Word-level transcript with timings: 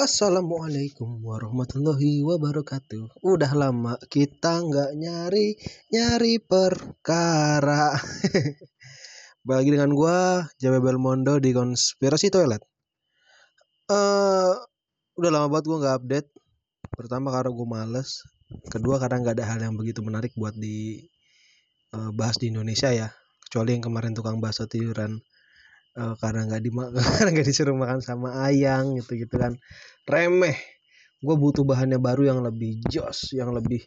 Assalamualaikum 0.00 1.20
warahmatullahi 1.20 2.24
wabarakatuh. 2.24 3.20
Udah 3.20 3.52
lama 3.52 4.00
kita 4.08 4.64
nggak 4.64 4.96
nyari 4.96 5.60
nyari 5.92 6.40
perkara. 6.40 8.00
Bagi 9.48 9.76
dengan 9.76 9.92
gua 9.92 10.48
Jawa 10.56 10.80
Belmondo 10.80 11.36
di 11.36 11.52
konspirasi 11.52 12.32
toilet. 12.32 12.64
Eh 12.64 13.92
uh, 13.92 14.56
udah 15.20 15.30
lama 15.36 15.52
banget 15.52 15.68
gua 15.68 15.78
nggak 15.84 15.96
update. 16.00 16.28
Pertama 16.96 17.28
karena 17.28 17.52
gua 17.52 17.68
males. 17.68 18.24
Kedua 18.72 18.96
karena 18.96 19.20
nggak 19.20 19.36
ada 19.36 19.52
hal 19.52 19.60
yang 19.60 19.76
begitu 19.76 20.00
menarik 20.00 20.32
buat 20.32 20.56
di 20.56 20.96
uh, 21.92 22.08
bahas 22.16 22.40
di 22.40 22.48
Indonesia 22.48 22.88
ya. 22.88 23.12
Kecuali 23.44 23.76
yang 23.76 23.84
kemarin 23.84 24.16
tukang 24.16 24.40
bakso 24.40 24.64
tiduran 24.64 25.20
uh, 25.98 26.14
karena 26.18 26.46
nggak 26.46 26.62
di 26.62 26.70
karena 27.16 27.30
nggak 27.34 27.46
disuruh 27.48 27.74
makan 27.74 28.00
sama 28.04 28.46
ayang 28.46 28.98
gitu 28.98 29.16
gitu 29.18 29.34
kan. 29.40 29.56
Remeh. 30.06 30.58
Gue 31.20 31.36
butuh 31.36 31.68
bahannya 31.68 32.00
baru 32.00 32.32
yang 32.32 32.40
lebih 32.40 32.80
jos 32.88 33.36
yang 33.36 33.52
lebih 33.52 33.84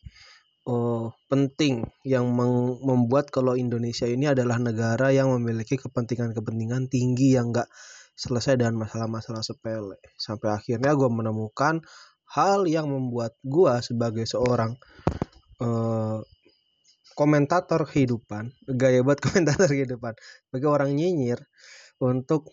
uh, 0.69 1.09
penting 1.27 1.81
yang 2.05 2.29
membuat 2.83 3.33
kalau 3.33 3.57
Indonesia 3.57 4.05
ini 4.05 4.29
adalah 4.29 4.61
negara 4.61 5.09
yang 5.09 5.33
memiliki 5.33 5.75
kepentingan-kepentingan 5.79 6.93
tinggi 6.93 7.33
yang 7.33 7.49
nggak 7.49 7.67
selesai 8.13 8.61
dengan 8.61 8.85
masalah-masalah 8.85 9.41
sepele. 9.41 9.97
Sampai 10.15 10.53
akhirnya 10.53 10.93
gue 10.93 11.09
menemukan 11.09 11.81
hal 12.33 12.65
yang 12.69 12.89
membuat 12.89 13.37
gue 13.41 13.73
sebagai 13.81 14.25
seorang 14.29 14.77
uh, 15.61 16.21
komentator 17.13 17.85
kehidupan 17.85 18.53
gaya 18.65 19.01
buat 19.05 19.21
komentator 19.25 19.69
kehidupan. 19.69 20.13
Bagi 20.53 20.67
orang 20.69 20.93
nyinyir 20.93 21.41
untuk 22.03 22.51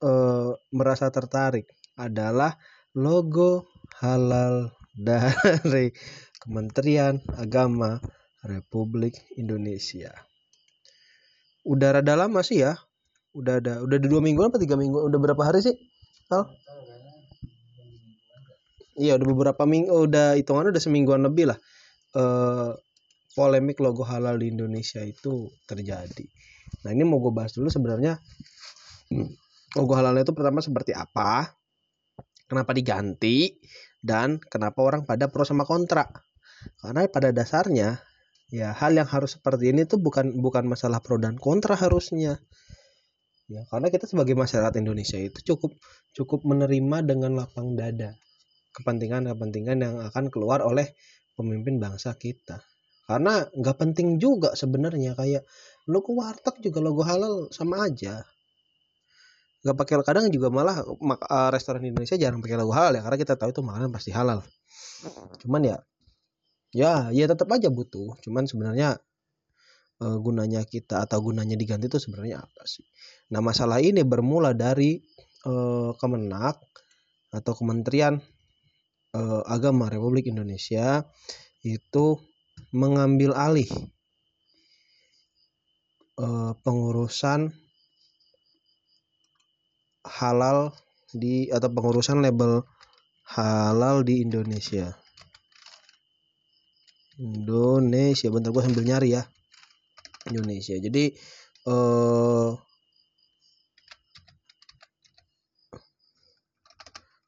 uh, 0.00 0.56
merasa 0.72 1.12
tertarik 1.12 1.68
adalah 2.00 2.56
logo 2.96 3.68
halal 4.00 4.72
dari 4.96 5.92
Kementerian 6.40 7.20
Agama 7.36 8.00
Republik 8.40 9.20
Indonesia. 9.36 10.14
Udah 11.68 12.00
rada 12.00 12.16
lama 12.16 12.40
sih 12.40 12.64
ya. 12.64 12.80
Udah 13.36 13.60
ada 13.60 13.84
udah 13.84 13.98
dua 14.00 14.24
minggu 14.24 14.40
apa 14.40 14.56
tiga 14.56 14.80
minggu 14.80 15.04
udah 15.04 15.18
berapa 15.20 15.42
hari 15.44 15.60
sih? 15.60 15.76
Al? 16.32 16.48
Iya 18.98 19.14
udah 19.20 19.26
beberapa 19.30 19.62
minggu 19.68 19.94
udah 20.08 20.34
hitungan 20.40 20.72
udah 20.72 20.82
semingguan 20.82 21.22
lebih 21.22 21.52
lah. 21.52 21.58
Uh, 22.16 22.72
polemik 23.36 23.78
logo 23.78 24.02
halal 24.02 24.40
di 24.40 24.50
Indonesia 24.50 25.04
itu 25.04 25.52
terjadi. 25.68 26.26
Nah 26.84 26.90
ini 26.94 27.02
mau 27.04 27.18
gue 27.18 27.32
bahas 27.34 27.52
dulu 27.54 27.68
sebenarnya 27.68 28.18
logo 29.76 29.92
halalnya 29.96 30.24
itu 30.24 30.32
pertama 30.32 30.64
seperti 30.64 30.96
apa, 30.96 31.52
kenapa 32.48 32.72
diganti, 32.72 33.56
dan 34.00 34.40
kenapa 34.40 34.80
orang 34.80 35.04
pada 35.04 35.28
pro 35.28 35.44
sama 35.44 35.68
kontra. 35.68 36.08
Karena 36.82 37.06
pada 37.06 37.30
dasarnya 37.30 38.00
ya 38.48 38.72
hal 38.72 38.96
yang 38.96 39.06
harus 39.06 39.36
seperti 39.36 39.76
ini 39.76 39.84
tuh 39.84 40.00
bukan 40.00 40.40
bukan 40.40 40.64
masalah 40.66 41.04
pro 41.04 41.20
dan 41.20 41.36
kontra 41.36 41.76
harusnya. 41.76 42.40
Ya, 43.48 43.64
karena 43.72 43.88
kita 43.88 44.04
sebagai 44.04 44.36
masyarakat 44.36 44.76
Indonesia 44.76 45.16
itu 45.16 45.40
cukup 45.40 45.72
cukup 46.12 46.44
menerima 46.44 47.00
dengan 47.00 47.32
lapang 47.32 47.80
dada 47.80 48.12
kepentingan-kepentingan 48.76 49.76
yang 49.80 49.96
akan 50.04 50.28
keluar 50.28 50.60
oleh 50.60 50.92
pemimpin 51.32 51.80
bangsa 51.80 52.12
kita 52.20 52.60
karena 53.08 53.48
nggak 53.48 53.76
penting 53.80 54.20
juga 54.20 54.52
sebenarnya 54.52 55.16
kayak 55.16 55.48
logo 55.88 56.12
warteg 56.20 56.60
juga 56.60 56.78
logo 56.84 57.02
halal 57.02 57.48
sama 57.48 57.88
aja. 57.88 58.20
Nggak 59.64 59.76
pakai 59.76 59.94
kadang 60.04 60.28
juga 60.28 60.52
malah 60.52 60.84
uh, 60.84 61.50
restoran 61.50 61.82
Indonesia 61.82 62.14
jarang 62.14 62.44
pakai 62.44 62.60
logo 62.60 62.76
halal 62.76 63.00
ya 63.00 63.02
karena 63.02 63.18
kita 63.18 63.34
tahu 63.34 63.50
itu 63.50 63.64
makanan 63.64 63.90
pasti 63.90 64.12
halal. 64.12 64.44
Cuman 65.40 65.64
ya 65.64 65.76
ya 66.70 67.08
ya 67.10 67.24
tetap 67.24 67.48
aja 67.50 67.72
butuh. 67.72 68.20
Cuman 68.20 68.44
sebenarnya 68.44 69.00
uh, 70.04 70.18
gunanya 70.20 70.62
kita 70.68 71.02
atau 71.08 71.24
gunanya 71.24 71.56
diganti 71.56 71.88
itu 71.88 71.98
sebenarnya 71.98 72.44
apa 72.44 72.62
sih? 72.68 72.84
Nah 73.32 73.40
masalah 73.40 73.80
ini 73.80 74.04
bermula 74.04 74.52
dari 74.52 75.00
uh, 75.48 75.96
Kemenak 75.96 76.60
atau 77.32 77.52
Kementerian 77.56 78.20
uh, 79.16 79.42
Agama 79.48 79.88
Republik 79.88 80.28
Indonesia 80.28 81.02
itu 81.64 82.20
mengambil 82.72 83.32
alih 83.34 83.68
uh, 86.18 86.52
pengurusan 86.66 87.54
halal 90.04 90.74
di 91.14 91.48
atau 91.48 91.70
pengurusan 91.70 92.20
label 92.20 92.66
halal 93.28 94.02
di 94.04 94.20
Indonesia. 94.26 94.92
Indonesia, 97.18 98.30
bentar 98.30 98.54
gue 98.54 98.62
sambil 98.62 98.84
nyari 98.86 99.18
ya. 99.18 99.22
Indonesia. 100.30 100.78
Jadi 100.78 101.10
uh, 101.66 102.54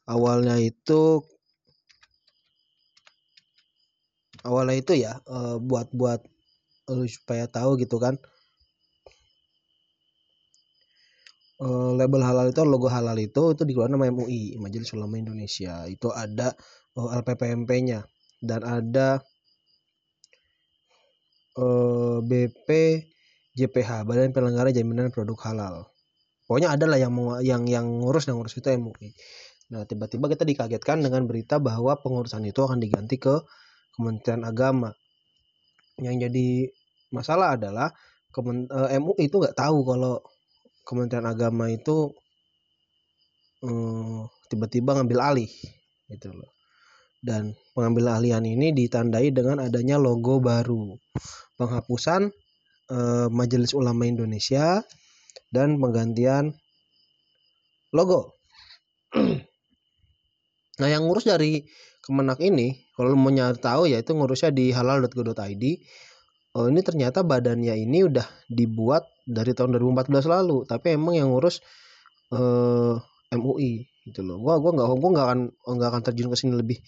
awalnya 0.06 0.58
itu 0.58 1.22
awalnya 4.46 4.76
itu 4.78 4.92
ya 4.98 5.18
uh, 5.26 5.58
buat 5.58 5.90
buat 5.94 6.22
lu 6.90 7.06
supaya 7.06 7.46
tahu 7.46 7.78
gitu 7.78 8.02
kan 8.02 8.18
uh, 11.60 11.92
label 11.94 12.24
halal 12.24 12.48
itu 12.48 12.64
logo 12.64 12.88
halal 12.88 13.16
itu 13.20 13.52
itu 13.52 13.62
dikeluarkan 13.68 14.00
sama 14.00 14.06
MUI 14.08 14.56
Majelis 14.56 14.90
Ulama 14.96 15.20
Indonesia. 15.20 15.84
Itu 15.86 16.10
ada 16.10 16.56
uh, 16.96 17.08
LPPMP-nya 17.20 18.00
dan 18.40 18.60
ada 18.64 19.20
uh, 21.60 22.18
BP 22.24 22.68
JPH 23.54 24.08
Badan 24.08 24.32
Penyelenggara 24.32 24.72
Jaminan 24.72 25.12
Produk 25.12 25.36
Halal. 25.44 25.84
Pokoknya 26.48 26.74
ada 26.74 26.88
lah 26.88 26.98
yang 26.98 27.14
yang 27.44 27.62
yang 27.68 27.86
ngurus 28.02 28.26
dan 28.26 28.34
ngurus 28.34 28.58
itu 28.58 28.66
MUI 28.74 29.12
nah 29.70 29.86
tiba-tiba 29.86 30.26
kita 30.26 30.42
dikagetkan 30.42 30.98
dengan 30.98 31.30
berita 31.30 31.62
bahwa 31.62 31.94
pengurusan 32.02 32.42
itu 32.42 32.58
akan 32.58 32.82
diganti 32.82 33.22
ke 33.22 33.38
Kementerian 33.94 34.42
Agama. 34.42 34.90
Yang 35.94 36.26
jadi 36.26 36.48
masalah 37.14 37.54
adalah 37.54 37.94
eh, 38.34 38.98
MUI 38.98 39.30
itu 39.30 39.38
nggak 39.38 39.54
tahu 39.54 39.86
kalau 39.86 40.18
Kementerian 40.90 41.30
Agama 41.30 41.70
itu 41.70 42.10
tiba 43.62 44.26
tiba-tiba 44.50 44.98
ngambil 44.98 45.18
alih 45.22 45.52
gitu 46.10 46.34
loh. 46.34 46.50
Dan 47.22 47.54
pengambil 47.76 48.18
alihan 48.18 48.42
ini 48.42 48.74
ditandai 48.74 49.30
dengan 49.30 49.62
adanya 49.62 50.00
logo 50.00 50.42
baru, 50.42 50.98
penghapusan 51.54 52.32
uh, 52.90 53.28
Majelis 53.30 53.76
Ulama 53.76 54.08
Indonesia 54.08 54.82
dan 55.54 55.78
penggantian 55.78 56.56
logo. 57.94 58.40
nah, 60.80 60.88
yang 60.88 61.06
ngurus 61.06 61.28
dari 61.28 61.62
Kemenak 62.00 62.40
ini 62.40 62.88
kalau 62.96 63.12
mau 63.12 63.28
nyari 63.28 63.60
tahu 63.60 63.84
ya 63.84 64.00
itu 64.00 64.16
ngurusnya 64.16 64.50
di 64.50 64.72
halal.go.id 64.72 65.64
oh 66.56 66.66
ini 66.66 66.80
ternyata 66.82 67.22
badannya 67.22 67.74
ini 67.78 68.10
udah 68.10 68.26
dibuat 68.50 69.06
dari 69.22 69.54
tahun 69.54 69.78
2014 69.78 70.26
lalu 70.26 70.66
tapi 70.66 70.98
emang 70.98 71.14
yang 71.14 71.30
ngurus 71.30 71.62
eh, 72.34 72.94
MUI 73.30 73.86
gitu 74.10 74.20
loh. 74.26 74.42
Gua 74.42 74.58
gua 74.58 74.74
nggak 74.74 74.88
gua 74.98 75.10
nggak 75.14 75.26
akan 75.26 75.40
nggak 75.54 75.88
akan 75.94 76.02
terjun 76.02 76.28
ke 76.32 76.36
sini 76.38 76.52
lebih 76.58 76.78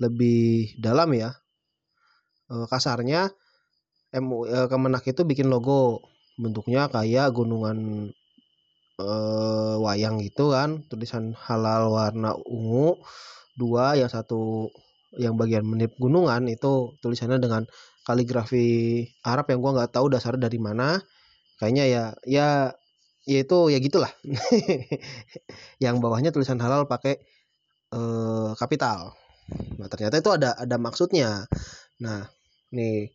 lebih 0.00 0.72
dalam 0.80 1.12
ya. 1.12 1.30
Eh, 2.50 2.66
kasarnya 2.72 3.28
MUI 4.16 4.48
eh, 4.48 4.66
Kemenak 4.70 5.04
itu 5.06 5.22
bikin 5.28 5.48
logo 5.52 6.00
bentuknya 6.40 6.88
kayak 6.88 7.36
gunungan 7.36 8.10
eh, 9.00 9.74
wayang 9.84 10.16
gitu 10.24 10.52
kan. 10.56 10.84
Tulisan 10.88 11.36
halal 11.36 11.92
warna 11.92 12.32
ungu 12.48 12.96
dua 13.60 13.98
yang 14.00 14.08
satu 14.08 14.72
yang 15.18 15.34
bagian 15.34 15.66
menip 15.66 15.92
gunungan 15.98 16.46
itu 16.46 16.94
tulisannya 17.02 17.42
dengan 17.42 17.66
kaligrafi 18.06 19.04
Arab 19.24 19.50
yang 19.52 19.60
gua 19.62 19.72
nggak 19.82 19.92
tahu 19.96 20.06
dasarnya 20.12 20.48
dari 20.48 20.58
mana. 20.60 21.00
Kayaknya 21.60 21.84
ya 21.86 22.04
ya 22.24 22.48
ya 23.28 23.38
itu 23.44 23.58
ya 23.72 23.78
gitulah. 23.78 24.12
Yang 25.84 25.96
bawahnya 26.00 26.30
tulisan 26.32 26.60
halal 26.60 26.88
pakai 26.88 27.20
eh, 27.94 28.50
kapital. 28.56 29.14
Nah 29.78 29.88
ternyata 29.90 30.16
itu 30.20 30.30
ada 30.32 30.56
ada 30.56 30.76
maksudnya. 30.80 31.44
Nah 32.00 32.26
nih 32.72 33.12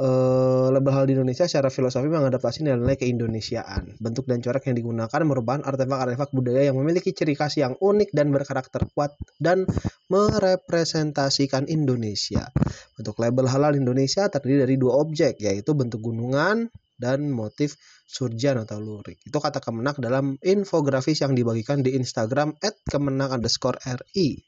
uh, 0.00 0.72
label 0.72 0.92
hal 0.96 1.04
di 1.04 1.12
Indonesia 1.14 1.44
secara 1.44 1.68
filosofi 1.68 2.08
mengadaptasi 2.08 2.64
nilai-nilai 2.64 2.96
keindonesiaan. 2.96 4.00
Bentuk 4.00 4.24
dan 4.24 4.40
corak 4.40 4.64
yang 4.66 4.76
digunakan 4.80 5.20
merupakan 5.22 5.60
artefak-artefak 5.62 6.32
budaya 6.32 6.72
yang 6.72 6.76
memiliki 6.80 7.12
ciri 7.12 7.36
khas 7.36 7.60
yang 7.60 7.76
unik 7.76 8.16
dan 8.16 8.32
berkarakter 8.32 8.88
kuat 8.96 9.14
dan 9.36 9.68
merepresentasikan 10.08 11.68
Indonesia. 11.68 12.48
Bentuk 12.96 13.20
label 13.20 13.46
halal 13.46 13.76
Indonesia 13.76 14.26
terdiri 14.32 14.64
dari 14.64 14.76
dua 14.80 14.96
objek, 14.98 15.38
yaitu 15.44 15.76
bentuk 15.76 16.00
gunungan 16.00 16.72
dan 17.00 17.32
motif 17.32 17.80
surjan 18.04 18.60
atau 18.60 18.76
lurik. 18.76 19.16
Itu 19.24 19.40
kata 19.40 19.64
Kemenak 19.64 19.96
dalam 20.02 20.36
infografis 20.44 21.24
yang 21.24 21.32
dibagikan 21.32 21.80
di 21.80 21.96
Instagram 21.96 22.60
@kemenak 22.90 23.40
underscore 23.40 23.80
RI. 23.80 24.44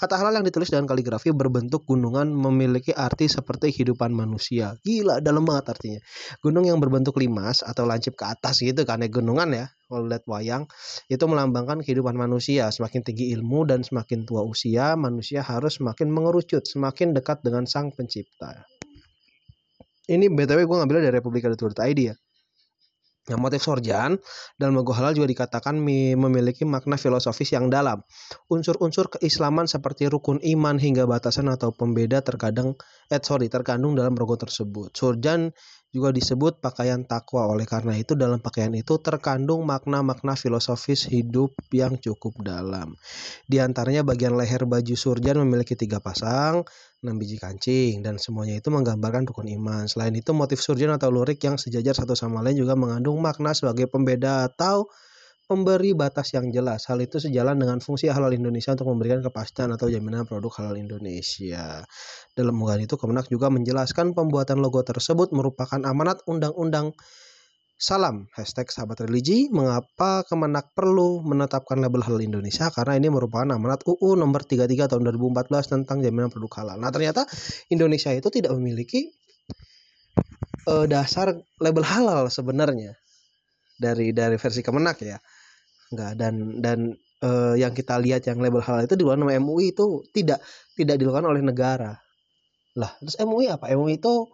Kata 0.00 0.16
halal 0.16 0.40
yang 0.40 0.46
ditulis 0.48 0.72
dengan 0.72 0.88
kaligrafi 0.88 1.34
berbentuk 1.36 1.84
gunungan 1.84 2.32
memiliki 2.32 2.96
arti 2.96 3.28
seperti 3.28 3.74
kehidupan 3.74 4.14
manusia. 4.14 4.78
Gila, 4.80 5.20
dalam 5.20 5.44
banget 5.44 5.76
artinya. 5.76 6.00
Gunung 6.40 6.64
yang 6.64 6.80
berbentuk 6.80 7.20
limas 7.20 7.60
atau 7.60 7.84
lancip 7.84 8.16
ke 8.16 8.24
atas 8.24 8.64
gitu 8.64 8.86
kan 8.88 9.04
ya 9.04 9.10
gunungan 9.12 9.50
ya 9.52 9.66
kalau 9.90 10.06
lihat 10.06 10.22
wayang 10.30 10.70
itu 11.10 11.24
melambangkan 11.26 11.82
kehidupan 11.82 12.14
manusia 12.14 12.70
semakin 12.70 13.02
tinggi 13.02 13.34
ilmu 13.34 13.66
dan 13.66 13.82
semakin 13.82 14.22
tua 14.22 14.46
usia 14.46 14.94
manusia 14.94 15.42
harus 15.42 15.82
semakin 15.82 16.06
mengerucut 16.14 16.62
semakin 16.62 17.10
dekat 17.10 17.42
dengan 17.42 17.66
sang 17.66 17.90
pencipta 17.90 18.70
ini 20.08 20.32
btw 20.32 20.64
gue 20.64 20.76
ngambil 20.80 20.96
dari 21.04 21.14
republika.id 21.18 22.00
ya 22.00 22.16
Nah, 23.28 23.36
motif 23.38 23.62
sorjan 23.62 24.18
dalam 24.58 24.74
logo 24.74 24.90
halal 24.90 25.14
juga 25.14 25.30
dikatakan 25.30 25.76
memiliki 25.78 26.66
makna 26.66 26.98
filosofis 26.98 27.54
yang 27.54 27.70
dalam. 27.70 28.02
Unsur-unsur 28.50 29.12
keislaman 29.12 29.70
seperti 29.70 30.10
rukun 30.10 30.40
iman 30.40 30.80
hingga 30.80 31.06
batasan 31.06 31.46
atau 31.46 31.70
pembeda 31.70 32.24
terkadang 32.26 32.80
eh 33.06 33.22
sorry 33.22 33.46
terkandung 33.46 33.94
dalam 33.94 34.18
logo 34.18 34.34
tersebut. 34.34 34.96
Sorjan 34.96 35.54
juga 35.90 36.14
disebut 36.14 36.62
pakaian 36.62 37.02
takwa. 37.02 37.50
Oleh 37.50 37.66
karena 37.66 37.98
itu 37.98 38.14
dalam 38.14 38.38
pakaian 38.38 38.70
itu 38.74 38.98
terkandung 39.02 39.66
makna-makna 39.66 40.38
filosofis 40.38 41.10
hidup 41.10 41.54
yang 41.74 41.98
cukup 41.98 42.38
dalam. 42.40 42.94
Di 43.50 43.58
antaranya 43.58 44.06
bagian 44.06 44.38
leher 44.38 44.66
baju 44.66 44.94
surjan 44.94 45.42
memiliki 45.42 45.74
tiga 45.74 45.98
pasang, 45.98 46.62
enam 47.02 47.14
biji 47.18 47.36
kancing, 47.42 48.06
dan 48.06 48.22
semuanya 48.22 48.62
itu 48.62 48.70
menggambarkan 48.70 49.26
rukun 49.26 49.50
iman. 49.60 49.90
Selain 49.90 50.14
itu 50.14 50.30
motif 50.30 50.62
surjan 50.62 50.94
atau 50.94 51.10
lurik 51.10 51.42
yang 51.42 51.58
sejajar 51.58 51.98
satu 51.98 52.14
sama 52.14 52.40
lain 52.40 52.62
juga 52.62 52.78
mengandung 52.78 53.18
makna 53.18 53.50
sebagai 53.50 53.90
pembeda 53.90 54.46
atau 54.46 54.86
memberi 55.50 55.90
batas 55.98 56.30
yang 56.30 56.54
jelas. 56.54 56.86
Hal 56.86 57.02
itu 57.02 57.18
sejalan 57.18 57.58
dengan 57.58 57.82
fungsi 57.82 58.06
halal 58.06 58.30
Indonesia 58.30 58.70
untuk 58.70 58.86
memberikan 58.94 59.18
kepastian 59.18 59.74
atau 59.74 59.90
jaminan 59.90 60.22
produk 60.22 60.62
halal 60.62 60.78
Indonesia. 60.78 61.82
Dalam 62.38 62.54
unggahan 62.54 62.86
itu 62.86 62.94
Kemenak 62.94 63.26
juga 63.26 63.50
menjelaskan 63.50 64.14
pembuatan 64.14 64.62
logo 64.62 64.78
tersebut 64.86 65.34
merupakan 65.34 65.82
amanat 65.82 66.22
undang-undang 66.30 66.94
Salam 67.80 68.28
hashtag 68.36 68.68
sahabat 68.68 69.08
religi 69.08 69.48
mengapa 69.48 70.20
Kemenak 70.28 70.76
perlu 70.76 71.24
menetapkan 71.24 71.80
label 71.80 72.04
halal 72.04 72.20
Indonesia 72.20 72.68
karena 72.68 73.00
ini 73.00 73.08
merupakan 73.08 73.48
amanat 73.56 73.88
UU 73.88 74.20
nomor 74.20 74.44
33 74.44 74.68
tahun 74.84 75.00
2014 75.08 75.48
tentang 75.64 76.04
jaminan 76.04 76.28
produk 76.28 76.60
halal. 76.60 76.76
Nah 76.76 76.92
ternyata 76.92 77.24
Indonesia 77.72 78.12
itu 78.12 78.28
tidak 78.28 78.52
memiliki 78.52 79.08
uh, 80.68 80.84
dasar 80.84 81.32
label 81.56 81.80
halal 81.80 82.28
sebenarnya 82.28 83.00
dari 83.80 84.12
dari 84.12 84.36
versi 84.36 84.60
Kemenak 84.60 85.00
ya 85.00 85.16
enggak 85.90 86.12
dan 86.16 86.34
dan 86.62 86.78
uh, 87.24 87.54
yang 87.56 87.72
kita 87.76 87.98
lihat 88.00 88.26
yang 88.26 88.40
label 88.40 88.64
halal 88.64 88.84
itu 88.84 88.96
di 88.96 89.04
luar 89.04 89.20
nama 89.20 89.36
MUI 89.36 89.76
itu 89.76 90.04
tidak 90.10 90.40
tidak 90.74 90.96
dilakukan 90.96 91.26
oleh 91.28 91.42
negara. 91.44 91.98
Lah 92.76 92.90
terus 93.02 93.16
MUI 93.20 93.50
apa? 93.52 93.68
MUI 93.74 94.00
itu 94.00 94.28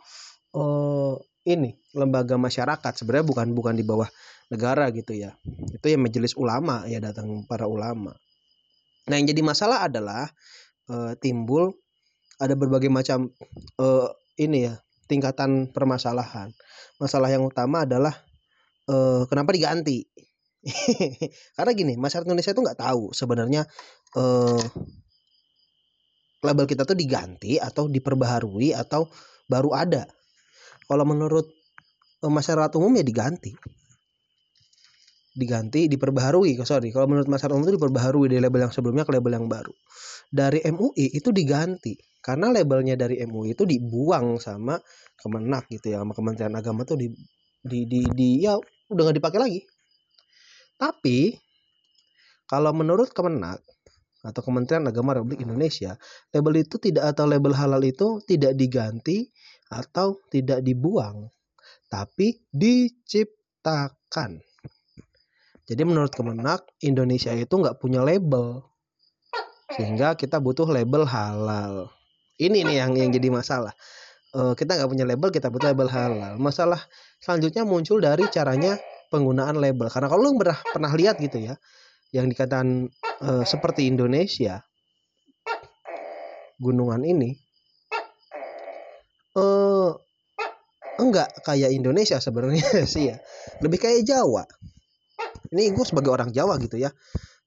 uh, 0.54 1.14
ini 1.46 1.74
lembaga 1.94 2.38
masyarakat. 2.38 2.92
Sebenarnya 2.96 3.26
bukan 3.26 3.46
bukan 3.54 3.74
di 3.74 3.84
bawah 3.86 4.08
negara 4.52 4.88
gitu 4.94 5.14
ya. 5.14 5.34
Itu 5.72 5.86
yang 5.90 6.06
majelis 6.06 6.34
ulama 6.38 6.86
ya 6.86 7.02
datang 7.02 7.44
para 7.48 7.66
ulama. 7.66 8.14
Nah 9.06 9.14
yang 9.18 9.26
jadi 9.30 9.42
masalah 9.42 9.86
adalah 9.86 10.30
uh, 10.90 11.14
timbul 11.18 11.74
ada 12.36 12.52
berbagai 12.52 12.92
macam 12.92 13.32
uh, 13.80 14.08
ini 14.36 14.68
ya 14.70 14.74
tingkatan 15.06 15.70
permasalahan. 15.70 16.52
Masalah 17.00 17.30
yang 17.30 17.46
utama 17.46 17.86
adalah 17.86 18.12
uh, 18.90 19.24
kenapa 19.30 19.54
diganti 19.54 20.04
Karena 21.56 21.72
gini, 21.72 21.94
masyarakat 21.94 22.26
Indonesia 22.26 22.52
itu 22.52 22.62
nggak 22.62 22.80
tahu 22.80 23.14
sebenarnya 23.14 23.62
eh, 24.18 24.62
label 26.42 26.66
kita 26.66 26.82
tuh 26.82 26.98
diganti 26.98 27.58
atau 27.58 27.86
diperbaharui 27.86 28.74
atau 28.74 29.06
baru 29.46 29.70
ada. 29.74 30.04
Kalau 30.86 31.04
menurut 31.06 31.46
eh, 32.22 32.32
masyarakat 32.32 32.72
umum 32.78 32.92
ya 32.98 33.04
diganti. 33.06 33.54
Diganti, 35.36 35.84
diperbaharui. 35.92 36.56
Sorry, 36.64 36.88
kalau 36.90 37.12
menurut 37.12 37.28
masyarakat 37.28 37.52
umum 37.52 37.68
itu 37.68 37.76
diperbaharui 37.76 38.26
dari 38.32 38.40
label 38.40 38.66
yang 38.66 38.72
sebelumnya 38.72 39.04
ke 39.04 39.12
label 39.12 39.36
yang 39.36 39.46
baru. 39.46 39.74
Dari 40.32 40.64
MUI 40.64 41.12
itu 41.12 41.30
diganti 41.30 41.94
karena 42.24 42.50
labelnya 42.50 42.98
dari 42.98 43.22
MUI 43.22 43.54
itu 43.54 43.62
dibuang 43.62 44.42
sama 44.42 44.74
Kemenak 45.14 45.70
gitu 45.70 45.94
ya, 45.94 46.02
sama 46.02 46.16
Kementerian 46.16 46.56
Agama 46.58 46.82
tuh 46.82 46.98
di 46.98 47.12
di 47.62 47.86
di, 47.86 48.00
di 48.10 48.28
ya 48.42 48.58
udah 48.90 49.02
nggak 49.06 49.16
dipakai 49.22 49.38
lagi 49.38 49.60
tapi 50.76 51.36
kalau 52.46 52.70
menurut 52.70 53.10
Kemenak 53.10 53.58
atau 54.22 54.40
Kementerian 54.42 54.86
Agama 54.86 55.14
Republik 55.14 55.42
Indonesia, 55.42 55.98
label 56.34 56.62
itu 56.62 56.78
tidak 56.78 57.14
atau 57.14 57.26
label 57.26 57.54
halal 57.54 57.82
itu 57.82 58.22
tidak 58.26 58.54
diganti 58.54 59.30
atau 59.70 60.18
tidak 60.30 60.62
dibuang, 60.62 61.26
tapi 61.90 62.42
diciptakan. 62.54 64.42
Jadi 65.66 65.82
menurut 65.82 66.14
Kemenak, 66.14 66.70
Indonesia 66.86 67.34
itu 67.34 67.50
nggak 67.50 67.82
punya 67.82 68.06
label, 68.06 68.62
sehingga 69.74 70.14
kita 70.14 70.38
butuh 70.38 70.70
label 70.70 71.02
halal. 71.06 71.90
Ini 72.38 72.62
nih 72.62 72.76
yang 72.86 72.94
yang 72.94 73.10
jadi 73.10 73.30
masalah. 73.34 73.74
Uh, 74.30 74.54
kita 74.54 74.78
nggak 74.78 74.90
punya 74.90 75.06
label, 75.08 75.34
kita 75.34 75.50
butuh 75.50 75.74
label 75.74 75.90
halal. 75.90 76.38
Masalah 76.38 76.78
selanjutnya 77.18 77.66
muncul 77.66 77.98
dari 77.98 78.28
caranya 78.30 78.78
penggunaan 79.08 79.56
label. 79.58 79.88
Karena 79.88 80.08
kalau 80.10 80.30
lu 80.30 80.38
pernah 80.38 80.58
pernah 80.60 80.92
lihat 80.94 81.16
gitu 81.22 81.38
ya 81.40 81.54
yang 82.14 82.30
dikatakan 82.30 82.86
uh, 83.22 83.44
seperti 83.44 83.90
Indonesia 83.90 84.62
gunungan 86.56 87.04
ini 87.04 87.36
uh, 89.36 89.92
enggak 90.96 91.28
kayak 91.44 91.74
Indonesia 91.74 92.16
sebenarnya 92.16 92.84
sih 92.92 93.12
ya. 93.12 93.16
Lebih 93.60 93.78
kayak 93.80 94.06
Jawa. 94.06 94.44
Ini 95.52 95.70
gue 95.72 95.84
sebagai 95.86 96.10
orang 96.10 96.34
Jawa 96.34 96.58
gitu 96.58 96.80
ya 96.80 96.90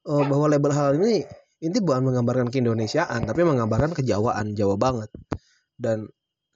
uh, 0.08 0.24
bahwa 0.26 0.48
label 0.48 0.72
hal 0.72 0.96
ini 0.98 1.26
ini 1.60 1.78
bukan 1.84 2.08
menggambarkan 2.08 2.48
keindonesiaan 2.48 3.28
tapi 3.28 3.44
menggambarkan 3.44 3.92
kejawaan 3.98 4.56
Jawa 4.56 4.76
banget. 4.80 5.10
Dan 5.76 6.08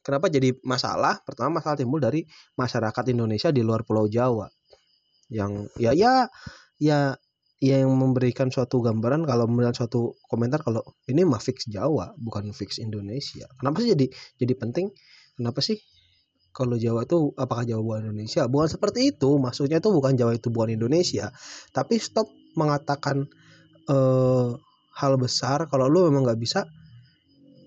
kenapa 0.05 0.31
jadi 0.31 0.55
masalah? 0.63 1.19
Pertama 1.23 1.59
masalah 1.59 1.75
timbul 1.79 1.99
dari 1.99 2.23
masyarakat 2.55 3.03
Indonesia 3.11 3.49
di 3.51 3.61
luar 3.63 3.83
Pulau 3.83 4.07
Jawa 4.07 4.47
yang 5.33 5.67
ya 5.81 5.91
ya 5.97 6.29
ya 6.77 7.15
yang 7.63 7.95
memberikan 7.95 8.51
suatu 8.51 8.83
gambaran 8.83 9.23
kalau 9.23 9.47
melihat 9.47 9.83
suatu 9.83 10.19
komentar 10.27 10.59
kalau 10.59 10.83
ini 11.07 11.23
mah 11.23 11.39
fix 11.39 11.63
Jawa 11.65 12.11
bukan 12.19 12.51
fix 12.51 12.77
Indonesia. 12.77 13.47
Kenapa 13.55 13.81
sih 13.81 13.95
jadi 13.95 14.05
jadi 14.37 14.53
penting? 14.59 14.91
Kenapa 15.39 15.63
sih 15.63 15.79
kalau 16.53 16.77
Jawa 16.77 17.07
itu 17.07 17.33
apakah 17.39 17.63
Jawa 17.63 17.81
bukan 17.81 18.01
Indonesia? 18.11 18.45
Bukan 18.51 18.67
seperti 18.67 19.15
itu 19.15 19.39
maksudnya 19.39 19.79
itu 19.81 19.89
bukan 19.89 20.13
Jawa 20.13 20.35
itu 20.37 20.51
bukan 20.51 20.75
Indonesia. 20.75 21.31
Tapi 21.71 21.97
stop 21.97 22.27
mengatakan 22.59 23.25
eh, 23.89 24.49
hal 24.93 25.13
besar 25.17 25.65
kalau 25.71 25.89
lu 25.89 26.05
memang 26.11 26.27
nggak 26.27 26.41
bisa 26.43 26.67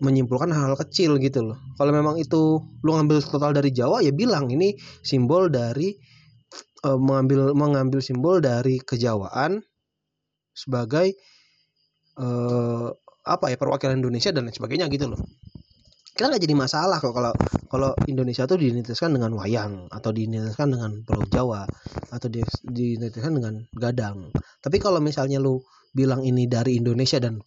menyimpulkan 0.05 0.53
hal-hal 0.53 0.77
kecil 0.77 1.17
gitu 1.17 1.41
loh. 1.41 1.59
Kalau 1.81 1.89
memang 1.89 2.21
itu 2.21 2.61
lu 2.85 2.91
ngambil 2.93 3.25
total 3.25 3.57
dari 3.57 3.73
Jawa 3.73 4.05
ya 4.05 4.13
bilang 4.13 4.53
ini 4.53 4.77
simbol 5.01 5.49
dari 5.49 5.97
uh, 6.85 6.99
mengambil 6.99 7.57
mengambil 7.57 8.01
simbol 8.05 8.43
dari 8.43 8.83
kejawaan 8.83 9.65
sebagai 10.53 11.17
uh, 12.21 12.93
apa 13.27 13.53
ya 13.53 13.57
perwakilan 13.57 14.01
Indonesia 14.01 14.33
dan 14.33 14.49
lain 14.49 14.57
sebagainya 14.57 14.89
gitu 14.93 15.13
loh. 15.13 15.21
Kita 16.17 16.33
nggak 16.33 16.43
jadi 16.49 16.57
masalah 16.57 16.97
kok 16.97 17.13
kalau 17.13 17.33
kalau 17.69 17.93
Indonesia 18.09 18.49
tuh 18.49 18.57
diidentitaskan 18.57 19.21
dengan 19.21 19.37
wayang 19.37 19.93
atau 19.93 20.17
diidentitaskan 20.17 20.69
dengan 20.73 20.91
Pulau 21.05 21.29
Jawa 21.29 21.69
atau 22.09 22.29
di, 22.33 22.41
dengan 22.97 23.61
gadang. 23.77 24.33
Tapi 24.65 24.81
kalau 24.81 25.05
misalnya 25.05 25.37
lu 25.37 25.61
bilang 25.93 26.25
ini 26.25 26.49
dari 26.49 26.81
Indonesia 26.81 27.21
dan 27.21 27.41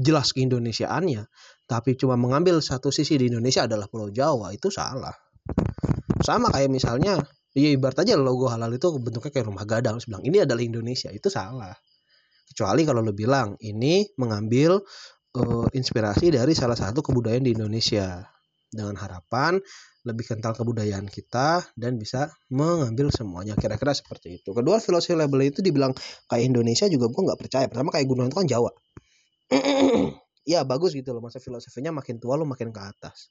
jelas 0.00 0.32
keindonesiaannya 0.32 1.24
tapi 1.64 1.96
cuma 1.96 2.16
mengambil 2.16 2.60
satu 2.60 2.92
sisi 2.92 3.16
di 3.16 3.32
Indonesia 3.32 3.64
adalah 3.64 3.88
Pulau 3.88 4.08
Jawa 4.08 4.52
itu 4.52 4.68
salah. 4.68 5.12
Sama 6.24 6.48
kayak 6.48 6.72
misalnya 6.72 7.20
Iya 7.54 7.78
ibarat 7.78 8.02
aja 8.02 8.18
logo 8.18 8.50
halal 8.50 8.74
itu 8.74 8.90
bentuknya 8.98 9.30
kayak 9.30 9.46
rumah 9.46 9.62
gadang. 9.62 10.02
Terus 10.02 10.10
bilang 10.10 10.24
ini 10.26 10.42
adalah 10.42 10.62
Indonesia. 10.62 11.08
Itu 11.14 11.30
salah. 11.30 11.74
Kecuali 12.50 12.82
kalau 12.82 13.00
lo 13.00 13.14
bilang 13.14 13.54
ini 13.62 14.10
mengambil 14.18 14.82
uh, 15.38 15.66
inspirasi 15.70 16.34
dari 16.34 16.52
salah 16.52 16.74
satu 16.74 16.98
kebudayaan 17.00 17.46
di 17.46 17.54
Indonesia. 17.54 18.26
Dengan 18.74 18.98
harapan 18.98 19.62
lebih 20.02 20.26
kental 20.26 20.50
kebudayaan 20.58 21.06
kita 21.06 21.62
dan 21.78 21.94
bisa 21.94 22.26
mengambil 22.50 23.14
semuanya. 23.14 23.54
Kira-kira 23.54 23.94
seperti 23.94 24.42
itu. 24.42 24.50
Kedua 24.50 24.82
filosofi 24.82 25.14
label 25.14 25.46
itu 25.46 25.62
dibilang 25.62 25.94
kayak 26.26 26.42
Indonesia 26.50 26.90
juga 26.90 27.06
gue 27.06 27.22
nggak 27.22 27.38
percaya. 27.38 27.70
Pertama 27.70 27.94
kayak 27.94 28.10
gunung 28.10 28.26
itu 28.26 28.34
kan 28.34 28.50
Jawa. 28.50 28.74
ya 30.52 30.66
bagus 30.66 30.98
gitu 30.98 31.14
loh. 31.14 31.22
Masa 31.22 31.38
filosofinya 31.38 31.94
makin 31.94 32.18
tua 32.18 32.34
lo 32.34 32.42
makin 32.50 32.74
ke 32.74 32.82
atas 32.82 33.30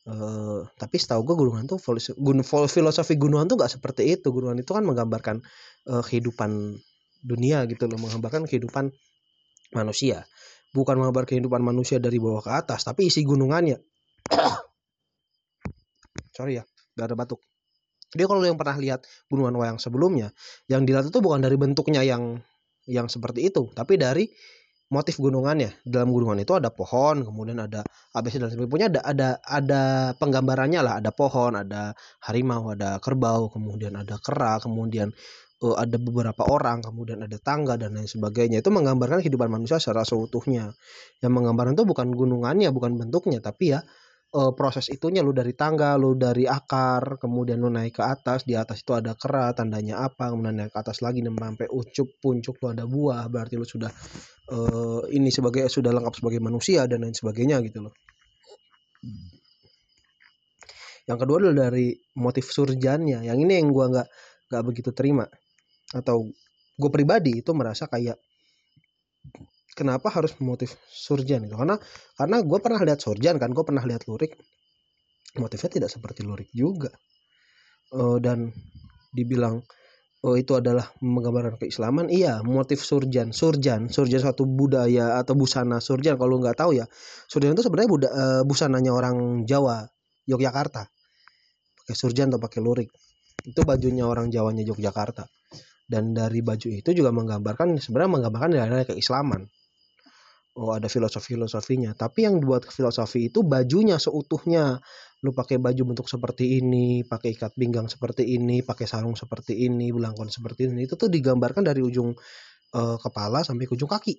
Uh, 0.00 0.64
tapi 0.80 0.96
setahu 0.96 1.28
gue 1.28 1.36
gunungan 1.36 1.68
tuh 1.68 1.76
filosofi 1.76 3.20
gunungan 3.20 3.46
tuh 3.46 3.56
gak 3.60 3.72
seperti 3.72 4.16
itu. 4.16 4.32
Gunungan 4.32 4.60
itu 4.60 4.72
kan 4.72 4.84
menggambarkan 4.84 5.44
uh, 5.92 6.02
kehidupan 6.04 6.80
dunia 7.20 7.68
gitu 7.68 7.84
loh 7.84 8.00
menggambarkan 8.00 8.48
kehidupan 8.48 8.88
manusia. 9.76 10.24
Bukan 10.72 10.96
menggambar 10.96 11.28
kehidupan 11.28 11.60
manusia 11.60 12.00
dari 12.00 12.16
bawah 12.16 12.40
ke 12.40 12.52
atas 12.52 12.88
tapi 12.88 13.12
isi 13.12 13.26
gunungannya. 13.26 13.76
Sorry 16.36 16.60
ya 16.60 16.64
gak 16.96 17.12
ada 17.12 17.16
batuk. 17.16 17.40
Dia 18.10 18.26
kalau 18.26 18.42
yang 18.42 18.58
pernah 18.58 18.74
lihat 18.80 19.06
gunungan 19.30 19.54
wayang 19.54 19.78
sebelumnya 19.78 20.34
yang 20.66 20.82
dilihat 20.82 21.14
itu 21.14 21.22
bukan 21.22 21.44
dari 21.44 21.54
bentuknya 21.54 22.02
yang 22.02 22.42
yang 22.90 23.06
seperti 23.06 23.46
itu 23.46 23.70
tapi 23.70 24.00
dari 24.00 24.26
motif 24.90 25.16
gunungannya. 25.22 25.70
Dalam 25.86 26.10
gunungan 26.10 26.42
itu 26.42 26.52
ada 26.58 26.68
pohon 26.68 27.22
kemudian 27.22 27.62
ada 27.62 27.86
ABC 28.12 28.42
dan 28.42 28.50
sebagainya. 28.50 28.90
Ada 28.90 29.00
ada 29.06 29.28
ada 29.46 29.82
penggambarannya 30.18 30.80
lah. 30.82 30.94
Ada 30.98 31.10
pohon 31.14 31.54
ada 31.56 31.94
harimau 32.26 32.74
ada 32.74 32.98
kerbau 32.98 33.48
kemudian 33.54 33.94
ada 33.96 34.18
kera 34.18 34.58
kemudian 34.58 35.14
uh, 35.62 35.76
ada 35.78 35.96
beberapa 35.96 36.42
orang 36.50 36.82
kemudian 36.82 37.22
ada 37.22 37.38
tangga 37.38 37.78
dan 37.78 37.94
lain 37.94 38.10
sebagainya. 38.10 38.60
Itu 38.60 38.74
menggambarkan 38.74 39.22
kehidupan 39.22 39.48
manusia 39.48 39.78
secara 39.78 40.02
seutuhnya. 40.02 40.74
Yang 41.22 41.32
menggambarkan 41.32 41.78
itu 41.78 41.86
bukan 41.86 42.10
gunungannya 42.12 42.68
bukan 42.74 42.98
bentuknya 42.98 43.38
tapi 43.38 43.78
ya 43.78 43.86
uh, 44.34 44.52
proses 44.54 44.86
itunya 44.90 45.20
lu 45.22 45.34
dari 45.34 45.54
tangga, 45.54 45.98
lu 45.98 46.14
dari 46.14 46.46
akar, 46.46 47.18
kemudian 47.18 47.58
lu 47.58 47.70
naik 47.70 47.98
ke 47.98 48.02
atas, 48.02 48.46
di 48.46 48.54
atas 48.54 48.82
itu 48.82 48.94
ada 48.94 49.14
kera, 49.18 49.50
tandanya 49.54 50.02
apa, 50.06 50.30
kemudian 50.30 50.62
naik 50.62 50.72
ke 50.74 50.78
atas 50.78 51.02
lagi 51.02 51.22
sampai 51.22 51.66
ucup 51.70 52.08
puncuk 52.22 52.56
lu 52.62 52.66
ada 52.70 52.84
buah, 52.86 53.26
berarti 53.26 53.54
lu 53.58 53.66
sudah 53.66 53.90
uh, 54.54 55.02
ini 55.10 55.28
sebagai 55.34 55.66
sudah 55.66 55.90
lengkap 55.90 56.14
sebagai 56.14 56.40
manusia 56.42 56.86
dan 56.86 57.02
lain 57.02 57.14
sebagainya 57.14 57.58
gitu 57.66 57.90
loh. 57.90 57.94
Yang 61.08 61.18
kedua 61.26 61.36
adalah 61.42 61.72
dari 61.72 61.90
motif 62.22 62.46
surjannya. 62.54 63.26
Yang 63.26 63.38
ini 63.42 63.52
yang 63.58 63.74
gua 63.74 63.90
nggak 63.90 64.08
nggak 64.50 64.64
begitu 64.66 64.90
terima 64.94 65.26
atau 65.90 66.26
gue 66.78 66.90
pribadi 66.90 67.42
itu 67.42 67.50
merasa 67.54 67.90
kayak 67.90 68.18
kenapa 69.74 70.10
harus 70.10 70.34
motif 70.42 70.74
surjan 70.90 71.46
itu 71.46 71.54
karena 71.54 71.78
karena 72.18 72.36
gue 72.42 72.58
pernah 72.58 72.80
lihat 72.82 73.00
surjan 73.00 73.38
kan 73.38 73.50
gue 73.54 73.64
pernah 73.64 73.84
lihat 73.86 74.06
lurik. 74.10 74.34
Motifnya 75.38 75.70
tidak 75.70 75.90
seperti 75.94 76.26
lurik 76.26 76.50
juga. 76.50 76.90
Uh, 77.90 78.18
dan 78.22 78.50
dibilang 79.14 79.62
oh 80.22 80.34
itu 80.36 80.58
adalah 80.58 80.90
menggambarkan 81.02 81.58
keislaman. 81.58 82.10
Iya 82.10 82.42
motif 82.42 82.82
surjan 82.82 83.30
surjan 83.30 83.90
surjan 83.90 84.20
suatu 84.20 84.42
budaya 84.46 85.18
atau 85.22 85.38
busana 85.38 85.78
surjan. 85.78 86.18
Kalau 86.18 86.42
nggak 86.42 86.58
tahu 86.58 86.76
ya 86.76 86.86
surjan 87.30 87.54
itu 87.54 87.62
sebenarnya 87.62 87.90
buda, 87.90 88.08
uh, 88.10 88.42
busananya 88.42 88.90
orang 88.90 89.46
Jawa 89.46 89.86
Yogyakarta. 90.26 90.90
Pakai 91.82 91.94
surjan 91.94 92.34
atau 92.34 92.42
pakai 92.42 92.60
lurik. 92.62 92.90
Itu 93.46 93.64
bajunya 93.64 94.04
orang 94.04 94.28
Jawanya 94.28 94.66
Yogyakarta. 94.66 95.24
Dan 95.90 96.14
dari 96.14 96.38
baju 96.38 96.70
itu 96.70 96.90
juga 96.94 97.10
menggambarkan 97.10 97.78
sebenarnya 97.82 98.10
menggambarkan 98.14 98.50
nilai 98.54 98.86
keislaman 98.86 99.50
oh 100.58 100.74
ada 100.74 100.90
filosofi-filosofinya. 100.90 101.94
Tapi 101.94 102.26
yang 102.26 102.42
buat 102.42 102.66
filosofi 102.66 103.30
itu 103.30 103.46
bajunya 103.46 104.00
seutuhnya. 104.00 104.82
Lu 105.20 105.36
pakai 105.36 105.60
baju 105.60 105.92
bentuk 105.92 106.08
seperti 106.08 106.64
ini, 106.64 107.04
pakai 107.04 107.36
ikat 107.36 107.52
pinggang 107.52 107.92
seperti 107.92 108.24
ini, 108.24 108.64
pakai 108.64 108.88
sarung 108.88 109.12
seperti 109.12 109.52
ini, 109.68 109.92
belangkon 109.92 110.32
seperti 110.32 110.72
ini. 110.72 110.88
Itu 110.88 110.96
tuh 110.96 111.12
digambarkan 111.12 111.60
dari 111.60 111.84
ujung 111.84 112.16
uh, 112.74 112.96
kepala 112.96 113.44
sampai 113.44 113.68
ke 113.68 113.76
ujung 113.76 113.90
kaki. 113.90 114.14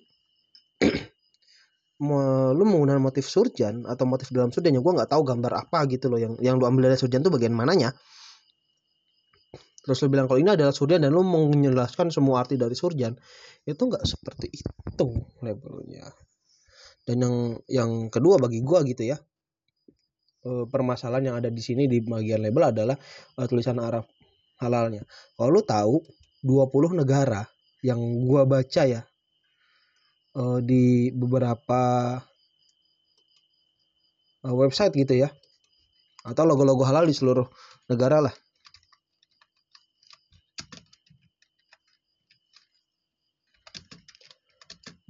lu 2.52 2.64
menggunakan 2.66 2.98
motif 2.98 3.30
surjan 3.30 3.86
atau 3.86 4.02
motif 4.10 4.34
dalam 4.34 4.50
surjan 4.50 4.74
yang 4.74 4.82
gue 4.82 4.90
nggak 4.90 5.10
tahu 5.14 5.22
gambar 5.22 5.52
apa 5.66 5.86
gitu 5.86 6.10
loh 6.10 6.18
yang 6.18 6.34
yang 6.42 6.58
lu 6.58 6.66
ambil 6.66 6.90
dari 6.90 6.98
surjan 6.98 7.22
tuh 7.22 7.30
bagian 7.30 7.54
mananya 7.54 7.94
terus 9.86 10.02
lu 10.02 10.10
bilang 10.10 10.26
kalau 10.26 10.42
ini 10.42 10.50
adalah 10.50 10.74
surjan 10.74 10.98
dan 10.98 11.14
lu 11.14 11.22
menjelaskan 11.22 12.10
semua 12.10 12.42
arti 12.42 12.58
dari 12.58 12.74
surjan 12.74 13.14
itu 13.62 13.82
nggak 13.82 14.04
seperti 14.06 14.50
itu 14.50 15.08
levelnya. 15.42 16.10
Dan 17.02 17.16
yang 17.18 17.36
yang 17.66 17.90
kedua 18.10 18.38
bagi 18.38 18.62
gua 18.62 18.86
gitu 18.86 19.02
ya 19.06 19.18
eh, 20.46 20.64
permasalahan 20.70 21.34
yang 21.34 21.36
ada 21.42 21.50
di 21.50 21.62
sini 21.62 21.90
di 21.90 21.98
bagian 22.02 22.42
label 22.42 22.70
adalah 22.70 22.96
uh, 23.38 23.46
tulisan 23.46 23.78
Arab 23.82 24.06
halalnya. 24.62 25.02
Kalau 25.34 25.50
lu 25.50 25.62
tahu 25.66 25.94
20 26.46 26.98
negara 27.02 27.42
yang 27.82 27.98
gua 28.26 28.46
baca 28.46 28.82
ya 28.86 29.02
uh, 30.38 30.58
di 30.62 31.10
beberapa 31.14 32.18
website 34.42 34.94
gitu 34.98 35.22
ya 35.22 35.30
atau 36.26 36.42
logo-logo 36.46 36.82
halal 36.82 37.06
di 37.06 37.14
seluruh 37.14 37.46
negara 37.90 38.22
lah 38.22 38.34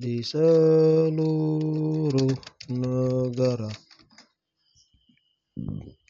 di 0.03 0.19
seluruh 0.27 1.15
negara. 2.75 3.71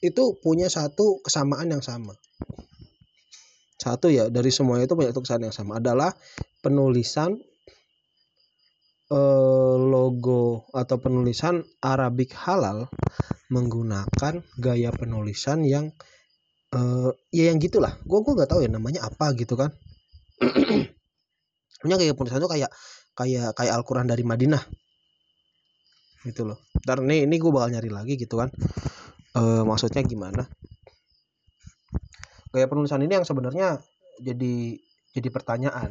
Itu 0.01 0.41
punya 0.41 0.73
satu 0.73 1.21
kesamaan 1.21 1.69
yang 1.69 1.85
sama. 1.85 2.17
Satu 3.77 4.09
ya 4.09 4.33
dari 4.33 4.49
semuanya 4.49 4.89
itu 4.89 4.97
punya 4.97 5.13
satu 5.13 5.21
kesamaan 5.21 5.53
yang 5.53 5.57
sama. 5.57 5.77
Adalah 5.77 6.17
penulisan 6.65 7.37
eh, 9.13 9.77
logo 9.77 10.73
atau 10.73 10.97
penulisan 10.97 11.61
Arabik 11.85 12.33
halal 12.33 12.89
menggunakan 13.53 14.41
gaya 14.57 14.91
penulisan 14.97 15.69
yang 15.69 15.93
eh, 16.73 17.13
ya 17.29 17.53
yang 17.53 17.61
gitulah. 17.61 18.01
Gue 18.09 18.25
gue 18.25 18.33
nggak 18.41 18.49
tahu 18.49 18.65
ya 18.65 18.73
namanya 18.73 19.05
apa 19.05 19.37
gitu 19.37 19.53
kan. 19.61 19.69
Punya 21.85 22.01
gaya 22.01 22.17
penulisan 22.17 22.41
itu 22.41 22.49
kayak 22.49 22.73
kayak 23.13 23.53
kayak 23.57 23.75
Al-Quran 23.77 24.09
dari 24.09 24.25
Madinah. 24.25 24.63
Gitu 26.25 26.43
loh. 26.47 26.59
Ntar 26.87 27.03
nih 27.03 27.27
ini 27.29 27.37
gue 27.37 27.51
bakal 27.53 27.75
nyari 27.75 27.91
lagi 27.93 28.15
gitu 28.17 28.41
kan. 28.41 28.49
E, 29.37 29.43
maksudnya 29.67 30.03
gimana? 30.07 30.47
Gaya 32.53 32.67
penulisan 32.69 33.01
ini 33.05 33.13
yang 33.17 33.27
sebenarnya 33.27 33.81
jadi 34.21 34.79
jadi 35.13 35.29
pertanyaan. 35.29 35.91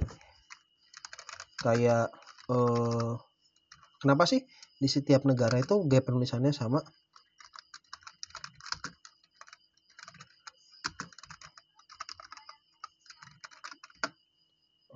Kayak 1.62 2.10
e, 2.50 2.58
kenapa 4.01 4.24
sih 4.25 4.42
di 4.82 4.88
setiap 4.90 5.28
negara 5.28 5.62
itu 5.62 5.86
gaya 5.86 6.01
penulisannya 6.01 6.56
sama? 6.56 6.82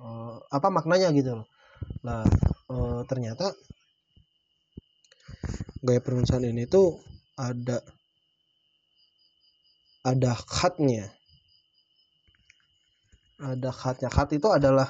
E, 0.00 0.06
apa 0.50 0.68
maknanya 0.72 1.12
gitu 1.14 1.44
loh 1.44 1.46
Nah, 2.06 2.22
e, 2.70 2.76
ternyata 3.10 3.50
gaya 5.82 6.00
penulisan 6.02 6.42
ini 6.46 6.66
tuh 6.66 7.02
ada 7.34 7.82
ada 10.06 10.32
khatnya. 10.38 11.10
Ada 13.42 13.70
khatnya. 13.74 14.08
Khat 14.08 14.32
itu 14.32 14.48
adalah 14.48 14.88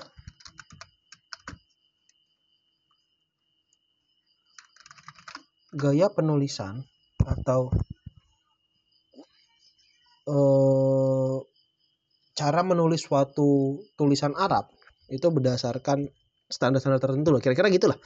gaya 5.77 6.13
penulisan 6.13 6.85
atau 7.25 7.69
e, 10.29 10.37
cara 12.37 12.61
menulis 12.61 13.09
suatu 13.09 13.81
tulisan 13.97 14.37
Arab 14.37 14.69
itu 15.09 15.27
berdasarkan 15.33 16.09
standar-standar 16.47 17.03
tertentu 17.03 17.35
loh. 17.35 17.41
Kira-kira 17.43 17.69
gitulah. 17.71 17.99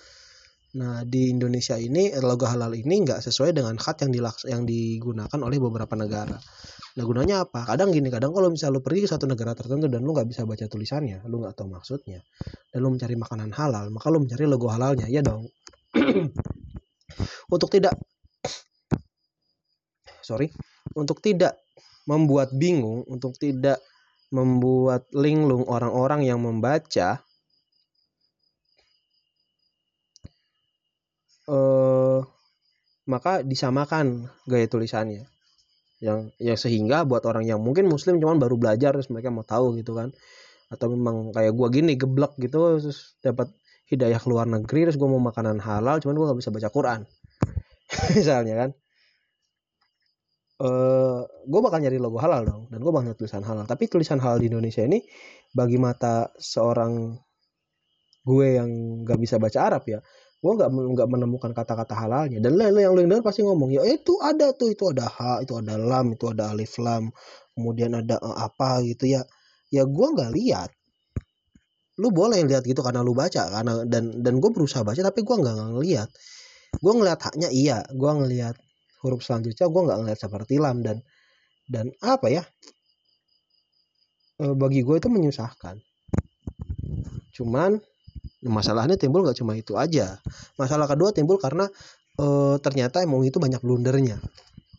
Nah 0.71 1.03
di 1.03 1.35
Indonesia 1.35 1.75
ini 1.75 2.15
logo 2.23 2.47
halal 2.47 2.71
ini 2.79 3.03
nggak 3.03 3.19
sesuai 3.19 3.51
dengan 3.51 3.75
khat 3.75 4.07
yang 4.07 4.15
dilaks 4.15 4.47
yang 4.47 4.63
digunakan 4.63 5.41
oleh 5.43 5.59
beberapa 5.59 5.99
negara. 5.99 6.39
Nah 6.95 7.05
gunanya 7.07 7.43
apa? 7.43 7.67
Kadang 7.67 7.91
gini 7.91 8.07
kadang 8.07 8.31
kalau 8.31 8.55
misalnya 8.55 8.79
lu 8.79 8.83
pergi 8.87 9.03
ke 9.03 9.09
satu 9.11 9.27
negara 9.27 9.51
tertentu 9.59 9.91
dan 9.91 10.07
lu 10.07 10.15
nggak 10.15 10.31
bisa 10.31 10.47
baca 10.47 10.71
tulisannya 10.71 11.27
lu 11.27 11.43
nggak 11.43 11.59
tahu 11.59 11.75
maksudnya 11.75 12.23
dan 12.71 12.79
lu 12.87 12.95
mencari 12.95 13.19
makanan 13.19 13.51
halal 13.51 13.91
maka 13.91 14.07
lu 14.15 14.23
mencari 14.23 14.47
logo 14.47 14.71
halalnya 14.71 15.11
ya 15.11 15.27
dong. 15.27 15.51
Untuk 17.55 17.67
tidak 17.67 17.99
sorry 20.29 20.55
untuk 20.95 21.19
tidak 21.19 21.59
membuat 22.07 22.55
bingung 22.55 23.03
untuk 23.11 23.35
tidak 23.35 23.83
membuat 24.31 25.11
linglung 25.11 25.67
orang-orang 25.67 26.23
yang 26.23 26.39
membaca 26.39 27.27
eh, 31.51 32.19
maka 33.11 33.43
disamakan 33.43 34.31
gaya 34.47 34.67
tulisannya. 34.71 35.27
Yang 36.01 36.33
ya 36.41 36.55
sehingga 36.57 37.05
buat 37.05 37.27
orang 37.29 37.45
yang 37.45 37.61
mungkin 37.61 37.91
muslim 37.91 38.23
cuman 38.23 38.41
baru 38.41 38.57
belajar 38.57 38.97
terus 38.97 39.11
mereka 39.13 39.29
mau 39.35 39.45
tahu 39.45 39.77
gitu 39.81 39.99
kan. 39.99 40.15
Atau 40.71 40.95
memang 40.95 41.35
kayak 41.35 41.53
gua 41.59 41.69
gini 41.69 41.99
geblek 41.99 42.39
gitu 42.39 42.81
terus 42.81 43.19
dapat 43.21 43.51
hidayah 43.91 44.23
ke 44.23 44.29
luar 44.31 44.47
negeri 44.47 44.89
terus 44.89 44.97
gua 44.97 45.11
mau 45.11 45.23
makanan 45.23 45.59
halal 45.59 45.99
cuman 45.99 46.15
gua 46.17 46.27
nggak 46.33 46.41
bisa 46.41 46.51
baca 46.55 46.69
Quran. 46.71 47.01
Misalnya 48.17 48.57
kan. 48.67 48.71
Uh, 50.61 51.25
gue 51.49 51.61
bakal 51.65 51.81
nyari 51.81 51.97
logo 51.97 52.21
halal 52.21 52.45
dong 52.45 52.69
dan 52.69 52.85
gue 52.85 52.93
bakal 52.93 53.09
nyari 53.09 53.17
tulisan 53.17 53.41
halal. 53.41 53.65
Tapi 53.65 53.89
tulisan 53.89 54.21
halal 54.21 54.45
di 54.45 54.53
Indonesia 54.53 54.85
ini 54.85 55.01
bagi 55.57 55.81
mata 55.81 56.29
seorang 56.37 57.17
gue 58.21 58.47
yang 58.61 59.01
gak 59.09 59.17
bisa 59.17 59.41
baca 59.41 59.59
Arab 59.73 59.89
ya 59.89 60.05
gue 60.41 60.53
nggak 60.57 60.71
nggak 60.73 61.09
menemukan 61.09 61.53
kata-kata 61.53 61.95
halalnya. 61.95 62.41
Dan 62.41 62.57
lo 62.57 62.65
yang 62.65 62.97
yang 62.97 62.97
dengar 62.97 63.25
pasti 63.25 63.45
ngomong 63.45 63.77
ya 63.77 63.85
itu 63.85 64.17
ada 64.25 64.57
tuh 64.57 64.73
itu 64.73 64.89
ada 64.89 65.07
ha 65.09 65.45
itu 65.45 65.53
ada 65.61 65.77
lam 65.77 66.17
itu 66.17 66.25
ada 66.33 66.53
alif 66.53 66.81
lam 66.81 67.13
kemudian 67.53 67.93
ada 68.01 68.17
uh, 68.21 68.37
apa 68.41 68.81
gitu 68.89 69.05
ya. 69.09 69.23
Ya 69.69 69.85
gue 69.85 70.07
nggak 70.17 70.31
lihat. 70.33 70.71
Lu 72.01 72.09
boleh 72.09 72.41
lihat 72.49 72.65
gitu 72.65 72.81
karena 72.81 73.05
lu 73.05 73.13
baca 73.13 73.53
karena 73.53 73.85
dan 73.85 74.25
dan 74.25 74.41
gue 74.41 74.51
berusaha 74.53 74.81
baca 74.81 75.01
tapi 75.05 75.21
gue 75.21 75.37
nggak 75.37 75.57
ngeliat 75.77 76.11
gue 76.79 76.93
ngeliat 76.95 77.19
haknya 77.19 77.49
iya 77.51 77.83
gue 77.91 78.11
ngeliat 78.15 78.55
huruf 79.03 79.27
selanjutnya 79.27 79.67
gue 79.67 79.83
nggak 79.91 79.99
ngeliat 80.05 80.21
seperti 80.21 80.63
lam 80.63 80.87
dan 80.87 81.03
dan 81.67 81.91
apa 81.99 82.31
ya 82.31 82.43
e, 84.39 84.45
bagi 84.55 84.87
gue 84.87 84.97
itu 84.97 85.09
menyusahkan. 85.11 85.83
Cuman 87.35 87.81
masalahnya 88.47 88.97
timbul 88.97 89.21
nggak 89.21 89.37
cuma 89.37 89.53
itu 89.57 89.77
aja. 89.77 90.17
Masalah 90.57 90.89
kedua 90.89 91.13
timbul 91.13 91.37
karena 91.37 91.69
e, 92.17 92.57
ternyata 92.65 93.05
emang 93.05 93.25
itu 93.25 93.37
banyak 93.37 93.61
blundernya. 93.61 94.17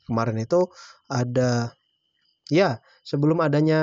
Kemarin 0.09 0.41
itu 0.41 0.65
ada 1.05 1.73
ya 2.49 2.81
sebelum 3.05 3.39
adanya 3.45 3.79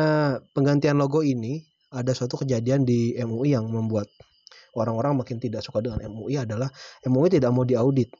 penggantian 0.52 0.98
logo 0.98 1.22
ini 1.22 1.62
ada 1.94 2.12
suatu 2.12 2.36
kejadian 2.42 2.84
di 2.84 3.16
MUI 3.16 3.54
yang 3.56 3.70
membuat 3.70 4.10
orang-orang 4.76 5.24
makin 5.24 5.40
tidak 5.40 5.64
suka 5.64 5.80
dengan 5.80 6.04
MUI 6.10 6.42
adalah 6.44 6.68
MUI 7.06 7.32
tidak 7.32 7.50
mau 7.54 7.64
diaudit. 7.64 8.12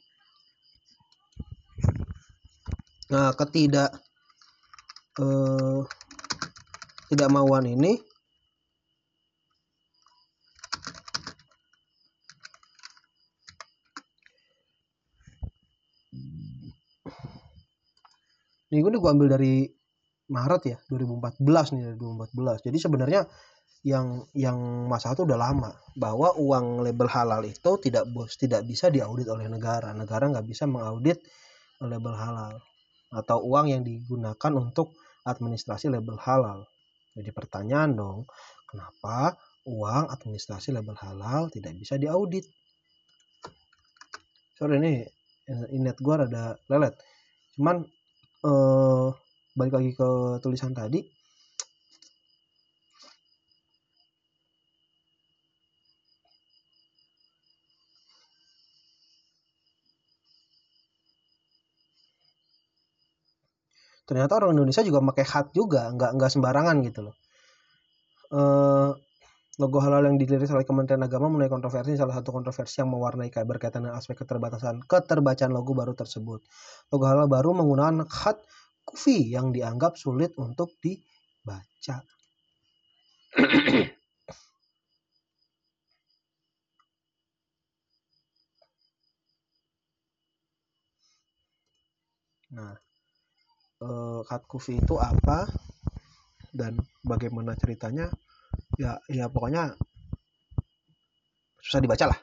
Nah 3.12 3.32
ketidak 3.36 3.92
eh, 5.20 5.80
tidak 7.08 7.28
mauan 7.32 7.64
ini 7.68 8.07
Ini 18.68 18.78
gue 18.84 18.90
gue 19.00 19.10
ambil 19.10 19.28
dari 19.32 19.64
Maret 20.28 20.62
ya 20.68 20.76
2014 20.92 21.40
nih 21.72 21.96
2014. 21.96 22.66
Jadi 22.68 22.78
sebenarnya 22.78 23.24
yang 23.86 24.26
yang 24.34 24.58
masalah 24.90 25.14
itu 25.16 25.24
udah 25.24 25.38
lama 25.38 25.70
bahwa 25.96 26.34
uang 26.36 26.82
label 26.82 27.08
halal 27.08 27.46
itu 27.46 27.78
tidak 27.78 28.04
bos 28.10 28.34
tidak 28.36 28.66
bisa 28.68 28.92
diaudit 28.92 29.24
oleh 29.30 29.48
negara. 29.48 29.94
Negara 29.96 30.28
nggak 30.28 30.44
bisa 30.44 30.68
mengaudit 30.68 31.22
label 31.80 32.12
halal 32.12 32.58
atau 33.08 33.40
uang 33.40 33.72
yang 33.72 33.82
digunakan 33.86 34.52
untuk 34.52 34.92
administrasi 35.24 35.88
label 35.88 36.20
halal. 36.20 36.68
Jadi 37.16 37.30
pertanyaan 37.32 37.96
dong, 37.96 38.28
kenapa 38.68 39.38
uang 39.64 40.12
administrasi 40.12 40.76
label 40.76 40.98
halal 41.00 41.48
tidak 41.48 41.72
bisa 41.80 41.96
diaudit? 41.96 42.44
Sorry 44.58 44.76
ini 44.76 45.06
internet 45.48 45.96
gue 46.02 46.14
rada 46.14 46.44
lelet. 46.68 46.94
Cuman 47.56 47.80
eh, 48.44 49.06
balik 49.58 49.74
lagi 49.78 49.90
ke 49.98 50.08
tulisan 50.42 50.72
tadi. 50.74 51.00
Ternyata 64.10 64.32
orang 64.42 64.52
Indonesia 64.58 64.82
juga 64.88 64.98
pakai 65.08 65.24
hat 65.32 65.46
juga 65.58 65.82
nggak 65.94 66.10
nggak 66.18 66.30
sembarangan 66.34 66.76
gitu 66.88 67.00
loh. 67.06 67.14
Eh, 68.32 68.90
logo 69.58 69.82
halal 69.82 70.06
yang 70.06 70.16
diliris 70.22 70.54
oleh 70.54 70.62
Kementerian 70.62 71.02
Agama 71.02 71.26
menuai 71.26 71.50
kontroversi 71.50 71.98
salah 71.98 72.14
satu 72.14 72.30
kontroversi 72.30 72.78
yang 72.78 72.94
mewarnai 72.94 73.34
berkaitan 73.42 73.82
dengan 73.86 73.98
aspek 73.98 74.22
keterbatasan 74.22 74.86
keterbacaan 74.86 75.50
logo 75.50 75.74
baru 75.74 75.98
tersebut 75.98 76.40
logo 76.94 77.04
halal 77.04 77.26
baru 77.26 77.58
menggunakan 77.58 78.06
hat 78.06 78.38
kufi 78.88 79.36
yang 79.36 79.52
dianggap 79.52 80.00
sulit 80.00 80.32
untuk 80.40 80.72
dibaca. 80.80 82.00
nah, 92.56 92.72
eh, 93.84 94.20
kat 94.24 94.42
kufi 94.48 94.80
itu 94.80 94.96
apa 94.96 95.44
dan 96.56 96.80
bagaimana 97.04 97.52
ceritanya? 97.60 98.08
Ya, 98.78 99.02
ya 99.10 99.26
pokoknya 99.26 99.74
susah 101.58 101.82
dibaca 101.82 102.14
lah. 102.14 102.18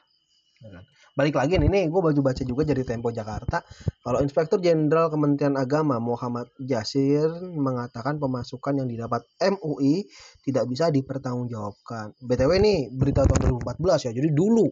Ya 0.64 0.68
kan? 0.80 0.84
balik 1.16 1.40
lagi 1.40 1.56
nih, 1.56 1.72
nih 1.72 1.84
gue 1.88 2.00
baju 2.04 2.20
baca 2.20 2.44
juga 2.44 2.68
jadi 2.68 2.84
Tempo 2.84 3.08
Jakarta 3.08 3.64
kalau 4.04 4.20
Inspektur 4.20 4.60
Jenderal 4.60 5.08
Kementerian 5.08 5.56
Agama 5.56 5.96
Muhammad 5.96 6.52
Jasir 6.60 7.32
mengatakan 7.40 8.20
pemasukan 8.20 8.84
yang 8.84 8.84
didapat 8.84 9.24
MUI 9.40 10.04
tidak 10.44 10.68
bisa 10.68 10.92
dipertanggungjawabkan 10.92 12.20
BTW 12.20 12.50
ini 12.60 12.74
berita 12.92 13.24
tahun 13.24 13.64
2014 13.64 14.04
ya 14.04 14.12
jadi 14.12 14.28
dulu 14.28 14.68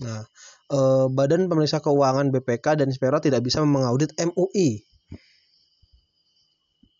nah 0.00 0.24
eh, 0.72 1.06
Badan 1.12 1.52
Pemeriksa 1.52 1.84
Keuangan 1.84 2.32
BPK 2.32 2.80
dan 2.80 2.88
Inspektor 2.88 3.20
tidak 3.20 3.44
bisa 3.44 3.60
mengaudit 3.60 4.16
MUI 4.16 4.80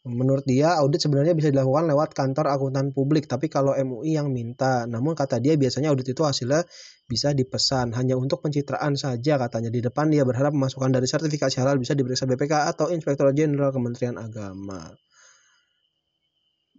Menurut 0.03 0.43
dia, 0.43 0.75
audit 0.83 0.99
sebenarnya 0.99 1.31
bisa 1.31 1.55
dilakukan 1.55 1.87
lewat 1.87 2.11
kantor 2.11 2.51
akuntan 2.51 2.91
publik, 2.91 3.31
tapi 3.31 3.47
kalau 3.47 3.71
MUI 3.71 4.19
yang 4.19 4.35
minta. 4.35 4.83
Namun 4.91 5.15
kata 5.15 5.39
dia 5.39 5.55
biasanya 5.55 5.95
audit 5.95 6.11
itu 6.11 6.27
hasilnya 6.27 6.67
bisa 7.07 7.31
dipesan 7.31 7.95
hanya 7.95 8.19
untuk 8.19 8.43
pencitraan 8.43 8.99
saja 8.99 9.39
katanya. 9.39 9.71
Di 9.71 9.79
depan 9.79 10.11
dia 10.11 10.27
berharap 10.27 10.51
pemasukan 10.59 10.91
dari 10.91 11.07
sertifikasi 11.07 11.55
halal 11.63 11.79
bisa 11.79 11.95
diperiksa 11.95 12.27
BPK 12.27 12.67
atau 12.75 12.91
Inspektor 12.91 13.31
Jenderal 13.31 13.71
Kementerian 13.71 14.19
Agama. 14.19 14.91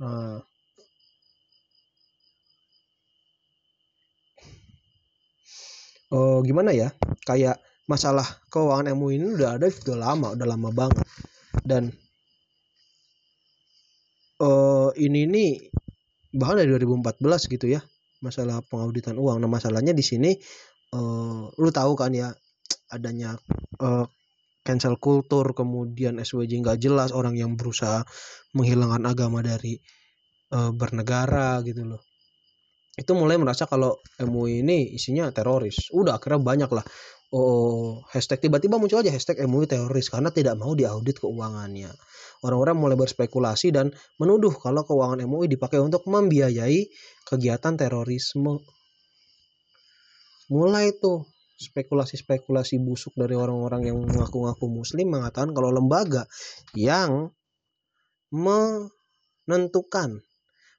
Nah, 0.03 0.43
oh 6.11 6.43
gimana 6.43 6.75
ya 6.75 6.91
kayak 7.23 7.55
masalah 7.87 8.25
keuangan 8.51 8.91
MUI 8.91 9.15
ini 9.15 9.27
udah 9.37 9.55
ada 9.55 9.71
sudah 9.71 9.95
lama 9.95 10.35
udah 10.35 10.47
lama 10.47 10.69
banget 10.75 11.07
dan 11.63 11.93
uh, 14.43 14.89
ini 14.99 15.23
nih 15.25 15.51
bahkan 16.35 16.59
dari 16.59 16.75
2014 16.75 17.23
gitu 17.47 17.71
ya 17.71 17.81
masalah 18.19 18.59
pengauditan 18.67 19.15
uang. 19.15 19.39
Nah 19.39 19.51
masalahnya 19.51 19.95
di 19.95 20.03
sini 20.03 20.31
uh, 20.95 21.47
lu 21.55 21.69
tahu 21.71 21.95
kan 21.95 22.11
ya 22.11 22.31
adanya 22.91 23.35
uh, 23.79 24.05
cancel 24.63 24.95
kultur 24.95 25.51
kemudian 25.51 26.19
SWJ 26.23 26.63
nggak 26.63 26.79
jelas 26.79 27.11
orang 27.11 27.35
yang 27.35 27.59
berusaha 27.59 28.07
menghilangkan 28.55 29.03
agama 29.03 29.43
dari 29.43 29.75
uh, 30.55 30.71
bernegara 30.71 31.59
gitu 31.67 31.83
loh. 31.83 32.01
Itu 32.93 33.17
mulai 33.17 33.41
merasa 33.41 33.65
kalau 33.65 33.97
MUI 34.21 34.61
ini 34.61 34.93
isinya 34.93 35.25
teroris. 35.33 35.89
Udah 35.89 36.21
akhirnya 36.21 36.45
banyak 36.45 36.69
lah 36.69 36.85
oh 37.33 38.05
hashtag 38.13 38.45
tiba-tiba 38.45 38.77
muncul 38.77 39.01
aja 39.01 39.09
hashtag 39.09 39.41
MUI 39.49 39.65
teroris 39.65 40.13
karena 40.13 40.29
tidak 40.29 40.53
mau 40.55 40.77
diaudit 40.77 41.17
keuangannya 41.17 41.89
orang-orang 42.43 42.75
mulai 42.77 42.97
berspekulasi 42.99 43.71
dan 43.71 43.95
menuduh 44.19 44.51
kalau 44.59 44.83
keuangan 44.83 45.23
MUI 45.23 45.47
dipakai 45.47 45.79
untuk 45.79 46.03
membiayai 46.05 46.91
kegiatan 47.25 47.73
terorisme. 47.79 48.59
Mulai 50.51 50.91
tuh 50.99 51.23
spekulasi-spekulasi 51.55 52.83
busuk 52.83 53.15
dari 53.15 53.39
orang-orang 53.39 53.87
yang 53.87 53.97
mengaku-ngaku 54.03 54.67
muslim 54.67 55.15
mengatakan 55.15 55.55
kalau 55.55 55.71
lembaga 55.71 56.27
yang 56.75 57.31
menentukan 59.47 60.19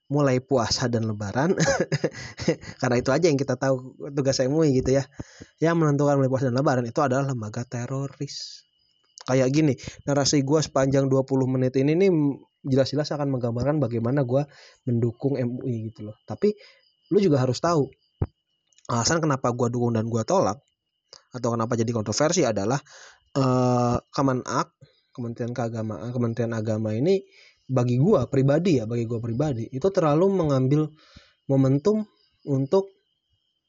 mulai 0.05 0.37
puasa 0.45 0.85
dan 0.93 1.09
lebaran 1.09 1.57
karena 2.81 2.97
itu 3.01 3.11
aja 3.11 3.27
yang 3.27 3.41
kita 3.41 3.57
tahu 3.57 3.97
tugas 4.13 4.37
MUI 4.45 4.85
gitu 4.85 5.01
ya. 5.01 5.05
Yang 5.61 5.75
menentukan 5.81 6.21
mulai 6.21 6.31
puasa 6.31 6.53
dan 6.53 6.57
lebaran 6.61 6.85
itu 6.85 7.01
adalah 7.01 7.25
lembaga 7.25 7.65
teroris. 7.65 8.69
Kayak 9.25 9.49
gini 9.57 9.75
narasi 10.05 10.45
gue 10.45 10.61
sepanjang 10.61 11.09
20 11.09 11.25
menit 11.49 11.73
ini 11.81 11.97
nih 11.97 12.11
jelas-jelas 12.65 13.09
akan 13.17 13.33
menggambarkan 13.33 13.81
bagaimana 13.81 14.25
gue 14.25 14.45
mendukung 14.85 15.41
MUI 15.41 15.89
gitu 15.93 16.13
loh. 16.13 16.17
Tapi 16.29 16.53
lu 17.13 17.19
juga 17.21 17.41
harus 17.41 17.61
tahu 17.61 17.89
alasan 18.93 19.25
kenapa 19.25 19.53
gue 19.57 19.73
dukung 19.73 19.97
dan 19.97 20.09
gue 20.09 20.23
tolak 20.29 20.61
atau 21.33 21.49
kenapa 21.57 21.75
jadi 21.75 21.91
kontroversi 21.91 22.45
adalah 22.45 22.79
uh, 23.37 23.97
Kemenak 24.13 24.77
Kementerian 25.15 25.53
Keagamaan 25.57 26.11
Kementerian 26.13 26.53
Agama 26.53 26.93
ini 26.93 27.23
bagi 27.65 27.97
gue 27.97 28.21
pribadi 28.29 28.77
ya 28.77 28.85
bagi 28.85 29.09
gue 29.09 29.21
pribadi 29.21 29.65
itu 29.73 29.89
terlalu 29.89 30.29
mengambil 30.37 30.85
momentum 31.49 32.05
untuk 32.45 32.93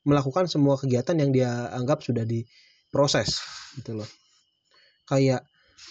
melakukan 0.05 0.45
semua 0.45 0.77
kegiatan 0.77 1.17
yang 1.17 1.31
dia 1.34 1.49
anggap 1.73 2.05
sudah 2.05 2.23
diproses 2.23 3.41
gitu 3.79 3.97
loh. 3.97 4.10
Kayak 5.10 5.47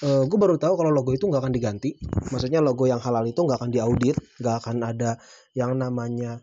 uh, 0.06 0.22
gue 0.24 0.38
baru 0.38 0.56
tahu 0.56 0.74
kalau 0.78 0.90
logo 0.94 1.10
itu 1.10 1.26
nggak 1.26 1.42
akan 1.42 1.54
diganti. 1.54 1.98
Maksudnya 2.30 2.62
logo 2.62 2.86
yang 2.86 3.02
halal 3.02 3.26
itu 3.26 3.42
nggak 3.42 3.58
akan 3.58 3.70
diaudit 3.74 4.16
nggak 4.38 4.56
akan 4.64 4.76
ada 4.86 5.18
yang 5.58 5.74
namanya 5.74 6.38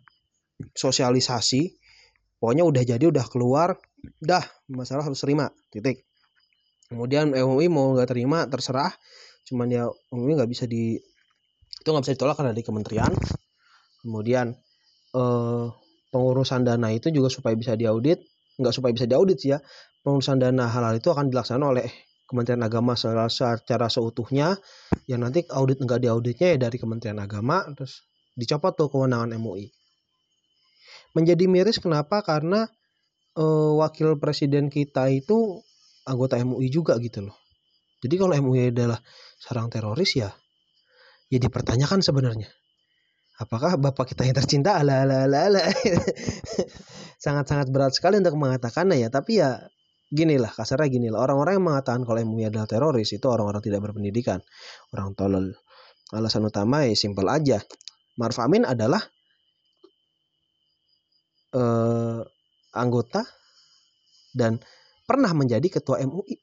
sosialisasi. 0.76 1.80
Pokoknya 2.42 2.66
udah 2.68 2.84
jadi 2.84 3.06
udah 3.08 3.26
keluar 3.32 3.78
dah 4.20 4.44
masalah 4.68 5.08
harus 5.08 5.22
terima 5.24 5.48
titik. 5.72 6.04
Kemudian 6.92 7.32
MUI 7.32 7.72
mau 7.72 7.96
nggak 7.96 8.12
terima 8.12 8.44
terserah. 8.52 8.92
Cuman 9.48 9.72
ya 9.72 9.88
MUI 10.12 10.36
nggak 10.36 10.52
bisa 10.52 10.68
di 10.68 11.00
itu 11.82 11.88
nggak 11.90 12.04
bisa 12.06 12.14
ditolak 12.14 12.36
karena 12.38 12.54
di 12.54 12.62
kementerian. 12.62 13.12
Kemudian 14.06 14.54
eh, 15.18 15.66
pengurusan 16.14 16.62
dana 16.62 16.94
itu 16.94 17.10
juga 17.10 17.34
supaya 17.34 17.58
bisa 17.58 17.74
diaudit. 17.74 18.22
Nggak 18.62 18.74
supaya 18.78 18.92
bisa 18.94 19.10
diaudit 19.10 19.38
sih 19.42 19.58
ya. 19.58 19.60
Pengurusan 20.06 20.38
dana 20.38 20.70
halal 20.70 21.02
itu 21.02 21.10
akan 21.10 21.34
dilaksanakan 21.34 21.68
oleh 21.78 21.90
Kementerian 22.30 22.64
Agama 22.64 22.96
secara, 22.96 23.28
secara 23.28 23.90
seutuhnya. 23.90 24.54
Yang 25.10 25.20
nanti 25.20 25.40
audit 25.50 25.82
enggak 25.82 26.06
diauditnya 26.06 26.56
ya 26.56 26.58
dari 26.70 26.78
Kementerian 26.78 27.18
Agama 27.18 27.66
terus 27.74 28.06
dicopot 28.38 28.78
tuh 28.78 28.88
kewenangan 28.88 29.36
MUI 29.36 29.68
menjadi 31.16 31.46
miris 31.48 31.80
kenapa? 31.80 32.24
Karena 32.24 32.68
eh, 33.36 33.72
wakil 33.80 34.18
presiden 34.20 34.72
kita 34.72 35.12
itu 35.12 35.60
anggota 36.08 36.40
MUI 36.42 36.68
juga 36.72 36.98
gitu 37.00 37.28
loh. 37.28 37.38
Jadi 38.02 38.16
kalau 38.18 38.34
MUI 38.34 38.74
adalah 38.74 38.98
sarang 39.38 39.70
teroris 39.70 40.18
ya 40.18 40.32
ya 41.32 41.40
dipertanyakan 41.40 42.04
sebenarnya. 42.04 42.52
Apakah 43.40 43.80
bapak 43.80 44.14
kita 44.14 44.28
yang 44.28 44.36
tercinta? 44.38 44.78
Ala 44.78 45.08
ala 45.08 45.26
ala 45.26 45.50
ala 45.50 45.64
sangat-sangat 47.26 47.74
berat 47.74 47.96
sekali 47.96 48.20
untuk 48.20 48.38
mengatakannya 48.38 49.02
ya. 49.02 49.10
Tapi 49.10 49.42
ya 49.42 49.58
gini 50.12 50.38
lah 50.38 50.52
kasarnya 50.52 50.92
gini 50.92 51.08
lah. 51.10 51.26
Orang-orang 51.26 51.58
yang 51.58 51.66
mengatakan 51.72 52.06
kalau 52.06 52.22
MUI 52.22 52.52
adalah 52.52 52.68
teroris 52.70 53.10
itu 53.10 53.26
orang-orang 53.26 53.64
tidak 53.64 53.82
berpendidikan. 53.82 54.44
Orang 54.94 55.18
tolol. 55.18 55.56
Alasan 56.12 56.46
utama 56.46 56.86
ya 56.86 56.94
simpel 56.94 57.26
aja. 57.32 57.64
Maruf 58.20 58.38
Amin 58.44 58.68
adalah 58.68 59.02
eh, 61.56 62.20
anggota 62.76 63.24
dan 64.36 64.60
pernah 65.08 65.32
menjadi 65.34 65.82
ketua 65.82 66.04
MUI 66.04 66.36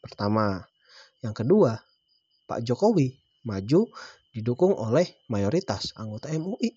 pertama. 0.00 0.64
Yang 1.20 1.44
kedua 1.44 1.76
Pak 2.46 2.62
Jokowi 2.62 3.25
maju 3.46 3.88
didukung 4.34 4.74
oleh 4.76 5.06
mayoritas 5.30 5.94
anggota 5.96 6.28
MUI. 6.34 6.74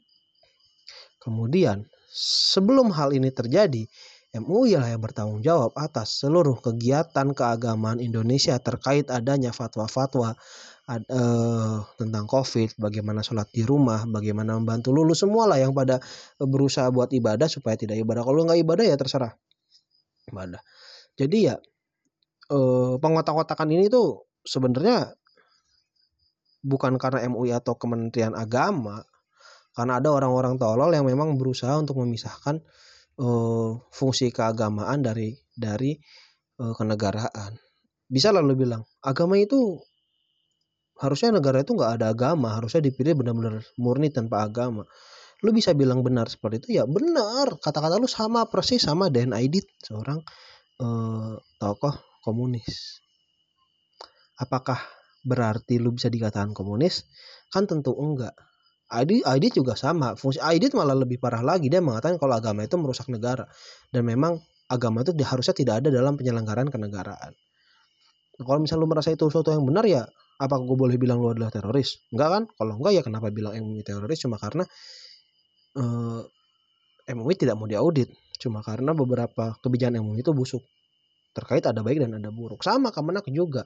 Kemudian, 1.20 1.84
sebelum 2.14 2.96
hal 2.96 3.12
ini 3.12 3.28
terjadi, 3.34 3.84
MUI 4.30 4.78
lah 4.78 4.94
yang 4.94 5.02
bertanggung 5.02 5.42
jawab 5.42 5.74
atas 5.74 6.22
seluruh 6.22 6.62
kegiatan 6.62 7.34
keagamaan 7.34 7.98
Indonesia 7.98 8.56
terkait 8.62 9.10
adanya 9.10 9.50
fatwa-fatwa 9.50 10.38
uh, 10.88 11.78
tentang 11.98 12.26
COVID, 12.30 12.78
bagaimana 12.78 13.26
sholat 13.26 13.50
di 13.50 13.66
rumah, 13.66 14.06
bagaimana 14.06 14.56
membantu 14.62 14.94
lulus 14.94 15.26
semua 15.26 15.50
lah 15.50 15.58
yang 15.58 15.74
pada 15.74 15.98
berusaha 16.38 16.88
buat 16.94 17.10
ibadah 17.10 17.50
supaya 17.50 17.74
tidak 17.74 17.98
ibadah. 17.98 18.22
Kalau 18.22 18.46
nggak 18.46 18.62
ibadah 18.62 18.86
ya 18.86 18.96
terserah 18.96 19.34
ibadah. 20.30 20.62
Jadi 21.18 21.38
ya 21.50 21.58
uh, 22.54 22.96
pengotak-kotakan 23.02 23.70
ini 23.74 23.90
tuh 23.90 24.30
sebenarnya 24.46 25.19
bukan 26.60 27.00
karena 27.00 27.24
MUI 27.32 27.56
atau 27.56 27.76
Kementerian 27.80 28.36
Agama 28.36 29.04
karena 29.74 30.02
ada 30.02 30.12
orang-orang 30.12 30.60
tolol 30.60 30.92
yang 30.92 31.08
memang 31.08 31.40
berusaha 31.40 31.72
untuk 31.80 32.04
memisahkan 32.04 32.60
uh, 33.22 33.80
fungsi 33.94 34.28
keagamaan 34.34 35.00
dari 35.00 35.40
dari 35.56 35.96
uh, 36.60 36.76
kenegaraan. 36.76 37.56
Bisa 38.10 38.34
lalu 38.34 38.66
bilang 38.66 38.84
agama 39.06 39.38
itu 39.38 39.80
harusnya 41.00 41.40
negara 41.40 41.64
itu 41.64 41.72
nggak 41.78 42.02
ada 42.02 42.12
agama 42.12 42.60
harusnya 42.60 42.84
dipilih 42.84 43.16
benar-benar 43.24 43.64
murni 43.80 44.12
tanpa 44.12 44.44
agama. 44.44 44.84
Lu 45.40 45.56
bisa 45.56 45.72
bilang 45.72 46.04
benar 46.04 46.28
seperti 46.28 46.68
itu 46.68 46.70
ya 46.82 46.84
benar. 46.84 47.56
Kata-kata 47.64 47.96
lu 47.96 48.10
sama 48.10 48.52
persis 48.52 48.84
sama 48.84 49.08
Dan 49.08 49.32
Aidit 49.32 49.70
seorang 49.80 50.20
uh, 50.84 51.40
tokoh 51.62 51.96
komunis. 52.20 53.00
Apakah 54.36 54.99
berarti 55.24 55.78
lu 55.78 55.96
bisa 55.96 56.08
dikatakan 56.08 56.56
komunis? 56.56 57.08
Kan 57.52 57.66
tentu 57.66 57.96
enggak. 57.96 58.34
ID, 58.90 59.22
ID 59.22 59.54
juga 59.54 59.78
sama. 59.78 60.18
Fungsi 60.18 60.42
ID 60.42 60.74
malah 60.74 60.98
lebih 60.98 61.22
parah 61.22 61.46
lagi. 61.46 61.70
Dia 61.70 61.78
mengatakan 61.78 62.18
kalau 62.18 62.34
agama 62.34 62.66
itu 62.66 62.74
merusak 62.82 63.06
negara. 63.14 63.46
Dan 63.94 64.02
memang 64.06 64.42
agama 64.66 65.06
itu 65.06 65.14
harusnya 65.22 65.54
tidak 65.54 65.86
ada 65.86 65.90
dalam 65.94 66.18
penyelenggaraan 66.18 66.74
kenegaraan. 66.74 67.38
Nah, 68.40 68.44
kalau 68.48 68.60
misalnya 68.64 68.82
lu 68.86 68.90
merasa 68.90 69.14
itu 69.14 69.30
sesuatu 69.30 69.54
yang 69.54 69.62
benar 69.68 69.86
ya, 69.86 70.08
apa 70.40 70.56
gue 70.58 70.78
boleh 70.78 70.96
bilang 70.98 71.22
lu 71.22 71.30
adalah 71.30 71.54
teroris? 71.54 72.02
Enggak 72.10 72.30
kan? 72.34 72.44
Kalau 72.56 72.74
enggak 72.82 72.94
ya 72.98 73.02
kenapa 73.06 73.28
bilang 73.30 73.54
MUI 73.60 73.86
teroris? 73.86 74.18
Cuma 74.26 74.42
karena 74.42 74.64
uh, 75.78 76.22
eh, 77.06 77.14
MUI 77.14 77.36
tidak 77.38 77.60
mau 77.62 77.70
diaudit. 77.70 78.10
Cuma 78.40 78.66
karena 78.66 78.96
beberapa 78.96 79.60
kebijakan 79.62 80.02
MUI 80.02 80.26
itu 80.26 80.32
busuk 80.34 80.64
terkait 81.34 81.64
ada 81.66 81.80
baik 81.86 82.02
dan 82.02 82.18
ada 82.18 82.30
buruk. 82.34 82.62
Sama 82.66 82.90
Kemenak 82.90 83.26
juga. 83.30 83.66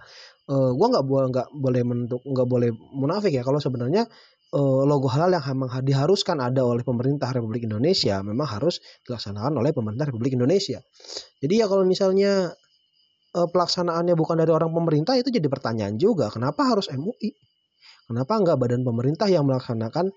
Uh, 0.50 0.76
gua 0.76 0.88
nggak 0.92 1.06
boleh 1.08 1.28
nggak 1.32 1.48
boleh 1.56 1.82
menentuk 1.88 2.22
nggak 2.24 2.48
boleh 2.48 2.70
munafik 2.74 3.32
ya 3.32 3.44
kalau 3.48 3.64
sebenarnya 3.64 4.04
uh, 4.54 4.82
logo 4.84 5.08
halal 5.08 5.32
yang 5.32 5.44
memang 5.56 5.72
diharuskan 5.82 6.38
ada 6.44 6.62
oleh 6.62 6.84
pemerintah 6.84 7.32
Republik 7.32 7.66
Indonesia 7.66 8.20
memang 8.22 8.48
harus 8.48 8.84
dilaksanakan 9.08 9.56
oleh 9.60 9.72
pemerintah 9.72 10.08
Republik 10.08 10.36
Indonesia. 10.36 10.84
Jadi 11.40 11.54
ya 11.60 11.66
kalau 11.66 11.88
misalnya 11.88 12.52
uh, 13.34 13.48
pelaksanaannya 13.50 14.14
bukan 14.14 14.36
dari 14.40 14.52
orang 14.54 14.72
pemerintah 14.72 15.18
itu 15.18 15.34
jadi 15.34 15.48
pertanyaan 15.50 15.98
juga. 15.98 16.30
Kenapa 16.30 16.70
harus 16.70 16.88
MUI 16.92 17.34
kenapa 18.08 18.36
nggak 18.36 18.58
badan 18.60 18.82
pemerintah 18.84 19.28
yang 19.32 19.48
melaksanakan 19.48 20.12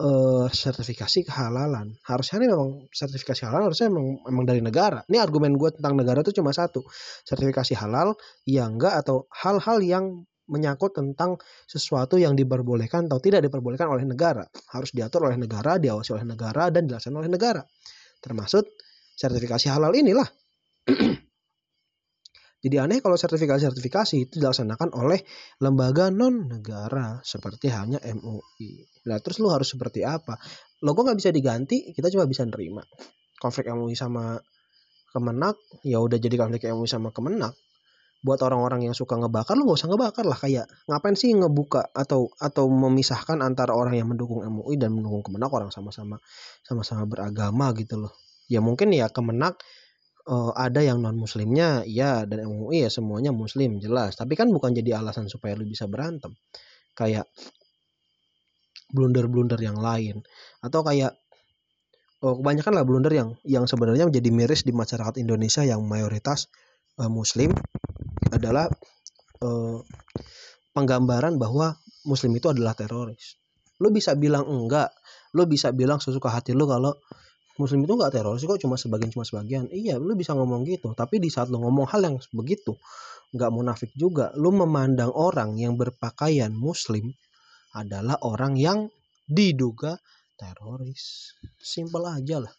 uh, 0.00 0.46
sertifikasi 0.50 1.24
kehalalan. 1.24 1.96
Harusnya 2.04 2.42
ini 2.42 2.48
memang 2.52 2.70
sertifikasi 2.92 3.48
halal 3.48 3.72
harusnya 3.72 3.88
memang, 3.88 4.24
memang 4.28 4.44
dari 4.44 4.60
negara. 4.60 5.00
Ini 5.08 5.20
argumen 5.20 5.56
gue 5.56 5.72
tentang 5.76 5.96
negara 5.96 6.20
itu 6.20 6.32
cuma 6.36 6.52
satu. 6.52 6.84
Sertifikasi 7.24 7.72
halal 7.78 8.16
ya 8.44 8.68
enggak 8.68 9.00
atau 9.00 9.28
hal-hal 9.32 9.80
yang 9.80 10.04
menyangkut 10.46 10.94
tentang 10.94 11.42
sesuatu 11.66 12.22
yang 12.22 12.38
diperbolehkan 12.38 13.10
atau 13.10 13.18
tidak 13.18 13.50
diperbolehkan 13.50 13.90
oleh 13.90 14.06
negara. 14.06 14.46
Harus 14.70 14.94
diatur 14.94 15.26
oleh 15.26 15.36
negara, 15.40 15.80
diawasi 15.80 16.14
oleh 16.14 16.26
negara, 16.26 16.70
dan 16.70 16.86
dilaksanakan 16.86 17.20
oleh 17.26 17.32
negara. 17.32 17.62
Termasuk 18.22 18.64
sertifikasi 19.18 19.66
halal 19.72 19.90
inilah. 19.96 20.28
Jadi 22.66 22.82
aneh 22.82 22.98
kalau 22.98 23.14
sertifikasi-sertifikasi 23.14 24.26
itu 24.26 24.42
dilaksanakan 24.42 24.90
oleh 24.98 25.22
lembaga 25.62 26.10
non 26.10 26.50
negara 26.50 27.22
seperti 27.22 27.70
halnya 27.70 28.02
MUI. 28.02 29.06
Nah 29.06 29.22
terus 29.22 29.38
lu 29.38 29.54
harus 29.54 29.70
seperti 29.70 30.02
apa? 30.02 30.34
Logo 30.82 31.06
nggak 31.06 31.14
bisa 31.14 31.30
diganti, 31.30 31.94
kita 31.94 32.10
cuma 32.10 32.26
bisa 32.26 32.42
nerima. 32.42 32.82
Konflik 33.38 33.70
MUI 33.70 33.94
sama 33.94 34.34
Kemenak, 35.14 35.54
ya 35.86 36.02
udah 36.02 36.18
jadi 36.18 36.34
konflik 36.34 36.66
MUI 36.66 36.90
sama 36.90 37.14
Kemenak. 37.14 37.54
Buat 38.26 38.42
orang-orang 38.42 38.90
yang 38.90 38.98
suka 38.98 39.14
ngebakar, 39.14 39.54
lu 39.54 39.62
nggak 39.62 39.78
usah 39.86 39.88
ngebakar 39.94 40.26
lah 40.26 40.34
kayak 40.34 40.66
ngapain 40.90 41.14
sih 41.14 41.30
ngebuka 41.38 41.94
atau 41.94 42.34
atau 42.34 42.66
memisahkan 42.66 43.46
antara 43.46 43.78
orang 43.78 43.94
yang 43.94 44.10
mendukung 44.10 44.42
MUI 44.42 44.74
dan 44.74 44.90
mendukung 44.90 45.22
Kemenak 45.22 45.54
orang 45.54 45.70
sama-sama 45.70 46.18
sama-sama 46.66 47.06
beragama 47.06 47.70
gitu 47.78 47.94
loh. 47.94 48.10
Ya 48.50 48.58
mungkin 48.58 48.90
ya 48.90 49.06
Kemenak 49.06 49.62
uh, 50.26 50.52
ada 50.54 50.82
yang 50.82 51.00
non 51.00 51.16
muslimnya 51.16 51.86
ya 51.86 52.26
dan 52.26 52.46
MUI 52.46 52.86
ya 52.86 52.90
semuanya 52.90 53.30
muslim 53.30 53.78
jelas. 53.78 54.18
Tapi 54.18 54.34
kan 54.34 54.50
bukan 54.50 54.74
jadi 54.74 54.98
alasan 55.00 55.30
supaya 55.30 55.54
lu 55.54 55.66
bisa 55.66 55.86
berantem. 55.86 56.34
Kayak 56.92 57.30
blunder-blunder 58.90 59.58
yang 59.58 59.78
lain. 59.78 60.22
Atau 60.62 60.82
kayak 60.82 61.14
oh, 62.22 62.38
kebanyakan 62.42 62.72
lah 62.74 62.84
blunder 62.84 63.12
yang 63.14 63.28
yang 63.46 63.64
sebenarnya 63.66 64.06
menjadi 64.10 64.30
miris 64.34 64.62
di 64.66 64.74
masyarakat 64.74 65.18
Indonesia 65.22 65.62
yang 65.62 65.82
mayoritas 65.86 66.50
uh, 66.98 67.10
muslim 67.10 67.54
adalah 68.34 68.66
uh, 69.42 69.78
penggambaran 70.74 71.38
bahwa 71.38 71.78
muslim 72.04 72.34
itu 72.36 72.50
adalah 72.50 72.74
teroris. 72.74 73.38
Lu 73.78 73.92
bisa 73.92 74.16
bilang 74.16 74.48
enggak 74.48 74.90
lu 75.36 75.44
bisa 75.44 75.68
bilang 75.76 76.00
sesuka 76.00 76.32
hati 76.32 76.56
lu 76.56 76.64
kalau 76.64 76.96
muslim 77.56 77.84
itu 77.84 77.92
nggak 77.96 78.12
teroris 78.12 78.42
kok 78.44 78.60
cuma 78.60 78.76
sebagian 78.76 79.10
cuma 79.12 79.24
sebagian. 79.24 79.64
Iya 79.72 79.96
lu 80.00 80.12
bisa 80.16 80.32
ngomong 80.36 80.64
gitu 80.68 80.92
tapi 80.92 81.20
di 81.20 81.32
saat 81.32 81.48
lu 81.48 81.60
ngomong 81.60 81.88
hal 81.88 82.00
yang 82.04 82.16
begitu 82.32 82.76
nggak 83.32 83.50
munafik 83.52 83.90
juga. 83.96 84.32
Lu 84.38 84.52
memandang 84.54 85.12
orang 85.12 85.56
yang 85.58 85.74
berpakaian 85.74 86.52
muslim 86.54 87.12
adalah 87.76 88.16
orang 88.24 88.56
yang 88.56 88.88
diduga 89.26 89.98
teroris. 90.38 91.34
Simpel 91.58 92.06
aja 92.06 92.44
lah. 92.44 92.54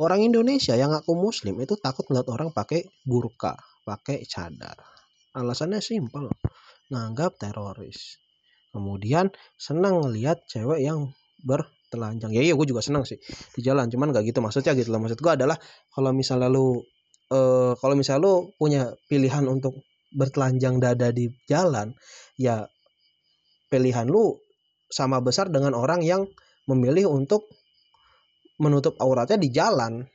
Orang 0.00 0.24
Indonesia 0.24 0.72
yang 0.74 0.96
ngaku 0.96 1.12
muslim 1.12 1.60
itu 1.60 1.76
takut 1.76 2.08
ngeliat 2.08 2.28
orang 2.32 2.48
pakai 2.56 2.88
burka 3.04 3.52
pakai 3.84 4.24
cadar. 4.24 4.76
Alasannya 5.36 5.80
simpel 5.84 6.28
nganggap 6.88 7.36
teroris. 7.36 8.16
Kemudian 8.70 9.28
senang 9.58 10.00
ngeliat 10.02 10.46
cewek 10.46 10.80
yang 10.82 11.10
ber 11.42 11.66
telanjang. 11.90 12.30
Ya 12.30 12.40
iya 12.46 12.54
gue 12.54 12.66
juga 12.66 12.80
senang 12.80 13.02
sih 13.02 13.18
di 13.54 13.60
jalan 13.60 13.90
cuman 13.90 14.14
gak 14.14 14.24
gitu 14.24 14.38
maksudnya 14.38 14.72
gitu 14.78 14.94
loh. 14.94 15.02
Maksud 15.02 15.18
gue 15.18 15.32
adalah 15.34 15.58
kalau 15.90 16.14
misalnya 16.14 16.48
lu 16.48 16.80
uh, 17.34 17.74
kalau 17.76 17.94
misalnya 17.98 18.22
lu 18.24 18.34
punya 18.56 18.94
pilihan 19.10 19.44
untuk 19.50 19.82
bertelanjang 20.14 20.82
dada 20.82 21.10
di 21.14 21.30
jalan 21.46 21.94
ya 22.34 22.66
pilihan 23.70 24.06
lu 24.10 24.38
sama 24.90 25.22
besar 25.22 25.46
dengan 25.50 25.74
orang 25.78 26.02
yang 26.02 26.26
memilih 26.66 27.10
untuk 27.10 27.46
menutup 28.58 28.98
auratnya 28.98 29.38
di 29.38 29.48
jalan. 29.50 30.06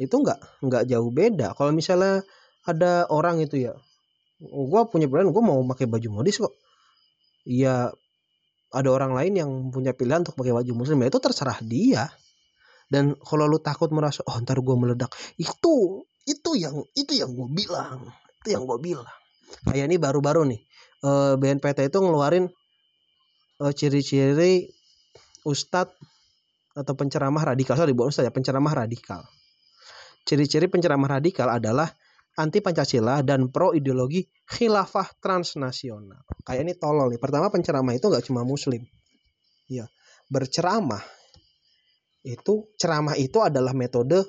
Itu 0.00 0.20
nggak 0.24 0.64
nggak 0.64 0.82
jauh 0.88 1.10
beda. 1.12 1.52
Kalau 1.56 1.72
misalnya 1.76 2.24
ada 2.64 3.08
orang 3.08 3.40
itu 3.40 3.68
ya 3.68 3.72
gue 4.40 4.82
punya 4.88 5.04
pilihan 5.04 5.28
gue 5.28 5.42
mau 5.44 5.60
pakai 5.68 5.84
baju 5.84 6.08
modis 6.20 6.40
kok. 6.40 6.56
Ya 7.44 7.92
ada 8.70 8.88
orang 8.90 9.12
lain 9.14 9.32
yang 9.34 9.50
punya 9.74 9.90
pilihan 9.90 10.22
untuk 10.22 10.38
pakai 10.38 10.54
baju 10.54 10.72
muslim 10.74 11.02
ya 11.02 11.10
itu 11.10 11.20
terserah 11.20 11.58
dia. 11.62 12.06
Dan 12.90 13.14
kalau 13.22 13.46
lu 13.46 13.62
takut 13.62 13.90
merasa 13.94 14.22
oh 14.26 14.38
ntar 14.42 14.58
gue 14.58 14.76
meledak. 14.78 15.10
Itu 15.38 16.06
itu 16.26 16.50
yang 16.58 16.82
itu 16.94 17.12
yang 17.14 17.30
gue 17.34 17.48
bilang 17.50 18.10
itu 18.42 18.48
yang 18.56 18.64
gue 18.66 18.78
bilang. 18.78 19.08
Kayak 19.66 19.84
ini 19.90 19.96
baru-baru 19.98 20.42
nih 20.46 20.60
eh, 21.06 21.34
BNPT 21.38 21.90
itu 21.90 21.98
ngeluarin 21.98 22.46
eh, 23.62 23.72
ciri-ciri 23.74 24.70
ustadz 25.44 25.94
atau 26.74 26.94
penceramah 26.94 27.42
radikal. 27.54 27.74
Sorry 27.74 27.94
bukan 27.94 28.14
ustadz 28.14 28.30
ya 28.30 28.34
penceramah 28.34 28.74
radikal. 28.74 29.26
Ciri-ciri 30.24 30.70
penceramah 30.70 31.18
radikal 31.18 31.50
adalah 31.50 31.90
anti 32.40 32.64
Pancasila 32.64 33.20
dan 33.20 33.52
pro 33.52 33.76
ideologi 33.76 34.24
khilafah 34.48 35.20
transnasional. 35.20 36.24
Kayak 36.42 36.62
ini 36.64 36.72
tolol 36.80 37.12
nih. 37.12 37.20
Pertama 37.20 37.52
penceramah 37.52 37.92
itu 37.92 38.08
nggak 38.08 38.24
cuma 38.24 38.42
muslim. 38.42 38.80
Ya, 39.68 39.86
berceramah 40.32 41.04
itu 42.24 42.68
ceramah 42.76 43.16
itu 43.16 43.38
adalah 43.40 43.72
metode 43.72 44.24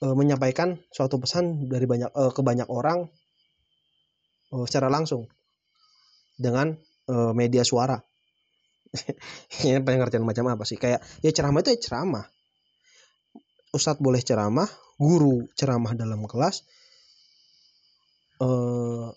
e, 0.00 0.06
menyampaikan 0.12 0.80
suatu 0.92 1.20
pesan 1.20 1.68
dari 1.68 1.84
banyak 1.84 2.12
e, 2.12 2.22
ke 2.32 2.40
banyak 2.40 2.68
orang 2.68 3.08
e, 4.48 4.56
secara 4.68 4.88
langsung 4.88 5.28
dengan 6.36 6.72
e, 7.08 7.14
media 7.36 7.66
suara. 7.66 7.98
ini 9.66 9.82
pengertian 9.82 10.22
macam 10.22 10.46
apa 10.52 10.62
sih? 10.62 10.78
Kayak 10.78 11.02
ya 11.20 11.30
ceramah 11.34 11.60
itu 11.60 11.74
ya 11.74 11.80
ceramah. 11.80 12.24
Ustadz 13.74 13.98
boleh 13.98 14.22
ceramah, 14.22 14.70
guru 14.94 15.50
ceramah 15.58 15.98
dalam 15.98 16.22
kelas, 16.30 16.62
eh, 18.38 19.08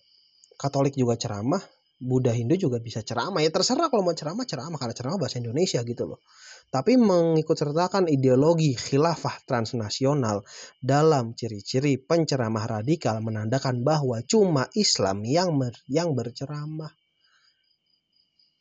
Katolik 0.58 0.98
juga 0.98 1.14
ceramah, 1.14 1.62
Buddha 1.98 2.30
Hindu 2.30 2.58
juga 2.58 2.78
bisa 2.78 3.02
ceramah 3.02 3.42
ya 3.42 3.50
terserah 3.50 3.90
kalau 3.90 4.06
mau 4.06 4.14
ceramah 4.14 4.46
ceramah 4.46 4.78
karena 4.78 4.94
ceramah 4.94 5.18
bahasa 5.18 5.42
Indonesia 5.42 5.82
gitu 5.82 6.06
loh. 6.06 6.22
Tapi 6.70 6.94
mengikut 6.94 7.58
sertakan 7.58 8.06
ideologi 8.06 8.78
khilafah 8.78 9.42
transnasional 9.50 10.46
dalam 10.78 11.34
ciri-ciri 11.34 11.98
penceramah 11.98 12.82
radikal 12.82 13.18
menandakan 13.22 13.82
bahwa 13.82 14.22
cuma 14.26 14.70
Islam 14.78 15.26
yang 15.26 15.58
yang 15.90 16.14
berceramah. 16.14 16.94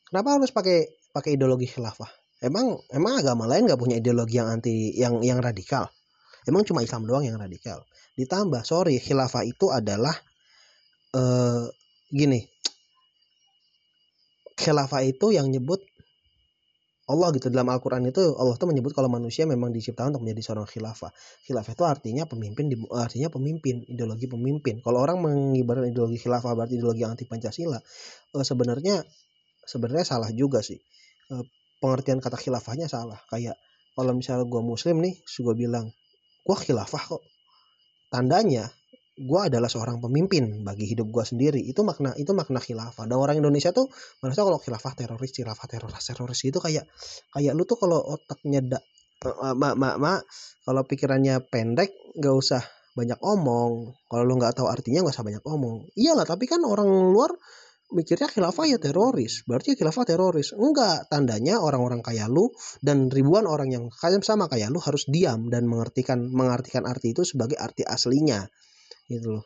Kenapa 0.09 0.39
harus 0.39 0.49
pakai 0.49 0.87
pakai 1.13 1.37
ideologi 1.37 1.69
khilafah? 1.69 2.26
Emang 2.37 2.77
emang 2.93 3.17
agama 3.17 3.49
lain 3.49 3.65
nggak 3.65 3.81
punya 3.81 3.97
ideologi 3.97 4.37
yang 4.37 4.49
anti 4.53 4.93
yang 4.93 5.25
yang 5.25 5.41
radikal? 5.41 5.89
Emang 6.45 6.63
cuma 6.63 6.85
Islam 6.85 7.09
doang 7.09 7.25
yang 7.25 7.35
radikal. 7.35 7.83
Ditambah, 8.15 8.63
sorry, 8.63 9.01
khilafah 9.01 9.43
itu 9.43 9.67
adalah 9.73 10.15
uh, 11.17 11.67
gini. 12.07 12.47
Khilafah 14.57 15.01
itu 15.05 15.35
yang 15.35 15.51
nyebut 15.51 15.83
Allah 17.07 17.31
gitu 17.31 17.47
dalam 17.47 17.71
Al-Quran 17.71 18.11
itu 18.11 18.35
Allah 18.35 18.59
tuh 18.59 18.67
menyebut 18.67 18.91
kalau 18.91 19.07
manusia 19.07 19.47
memang 19.47 19.71
diciptakan 19.71 20.11
untuk 20.11 20.27
menjadi 20.27 20.51
seorang 20.51 20.67
khilafah. 20.67 21.11
Khilafah 21.47 21.71
itu 21.71 21.83
artinya 21.87 22.23
pemimpin, 22.27 22.67
artinya 22.91 23.31
pemimpin, 23.31 23.87
ideologi 23.87 24.27
pemimpin. 24.27 24.83
Kalau 24.83 24.99
orang 24.99 25.23
mengibarkan 25.23 25.87
ideologi 25.87 26.19
khilafah 26.19 26.51
berarti 26.51 26.75
ideologi 26.75 27.07
anti 27.07 27.23
Pancasila, 27.23 27.79
uh, 27.79 28.43
sebenarnya 28.43 29.07
sebenarnya 29.63 30.05
salah 30.05 30.31
juga 30.35 30.59
sih. 30.59 30.79
Pengertian 31.77 32.17
kata 32.21 32.37
khilafahnya 32.39 32.89
salah. 32.89 33.21
Kayak 33.29 33.57
kalau 33.93 34.13
misalnya 34.13 34.45
gue 34.45 34.61
muslim 34.61 35.01
nih, 35.01 35.15
gue 35.21 35.55
bilang 35.57 35.89
gue 36.45 36.57
khilafah 36.57 37.03
kok. 37.17 37.23
Tandanya 38.07 38.71
gue 39.17 39.41
adalah 39.41 39.65
seorang 39.65 39.97
pemimpin 39.97 40.61
bagi 40.61 40.85
hidup 40.85 41.09
gue 41.09 41.25
sendiri. 41.25 41.61
Itu 41.65 41.81
makna 41.81 42.13
itu 42.13 42.29
makna 42.37 42.61
khilafah. 42.61 43.09
Dan 43.09 43.17
orang 43.17 43.41
Indonesia 43.41 43.73
tuh 43.73 43.89
merasa 44.21 44.45
kalau 44.45 44.61
khilafah 44.61 44.93
teroris 44.93 45.33
khilafah 45.33 45.65
teroris 45.65 46.05
teroris 46.05 46.41
itu 46.45 46.61
kayak 46.61 46.85
kayak 47.33 47.53
lu 47.57 47.65
tuh 47.65 47.81
kalau 47.81 47.97
otaknya 47.97 48.61
da, 48.61 48.79
mak 49.57 49.73
mak 49.73 49.95
mak 49.97 50.21
kalau 50.61 50.85
pikirannya 50.85 51.41
pendek 51.49 51.89
nggak 52.13 52.35
usah 52.37 52.61
banyak 52.93 53.17
omong. 53.21 53.97
Kalau 54.05 54.23
lu 54.25 54.33
nggak 54.37 54.53
tahu 54.57 54.69
artinya 54.69 55.01
nggak 55.05 55.15
usah 55.17 55.25
banyak 55.25 55.43
omong. 55.45 55.89
Iyalah 55.97 56.25
tapi 56.25 56.45
kan 56.45 56.61
orang 56.61 56.89
luar 56.89 57.33
mikirnya 57.91 58.27
khilafah 58.27 58.65
ya 58.67 58.79
teroris. 58.79 59.47
Berarti 59.47 59.79
khilafah 59.79 60.03
teroris. 60.03 60.51
Enggak. 60.51 61.07
Tandanya 61.07 61.63
orang-orang 61.63 62.03
kayak 62.03 62.27
lu 62.27 62.51
dan 62.83 63.07
ribuan 63.07 63.47
orang 63.47 63.71
yang 63.71 63.83
kayak 63.87 64.23
sama 64.27 64.51
kayak 64.51 64.71
lu 64.71 64.79
harus 64.83 65.07
diam 65.07 65.47
dan 65.47 65.67
mengartikan 65.69 66.27
mengartikan 66.27 66.83
arti 66.83 67.15
itu 67.15 67.23
sebagai 67.23 67.55
arti 67.55 67.87
aslinya. 67.87 68.43
Gitu 69.07 69.39
loh. 69.39 69.45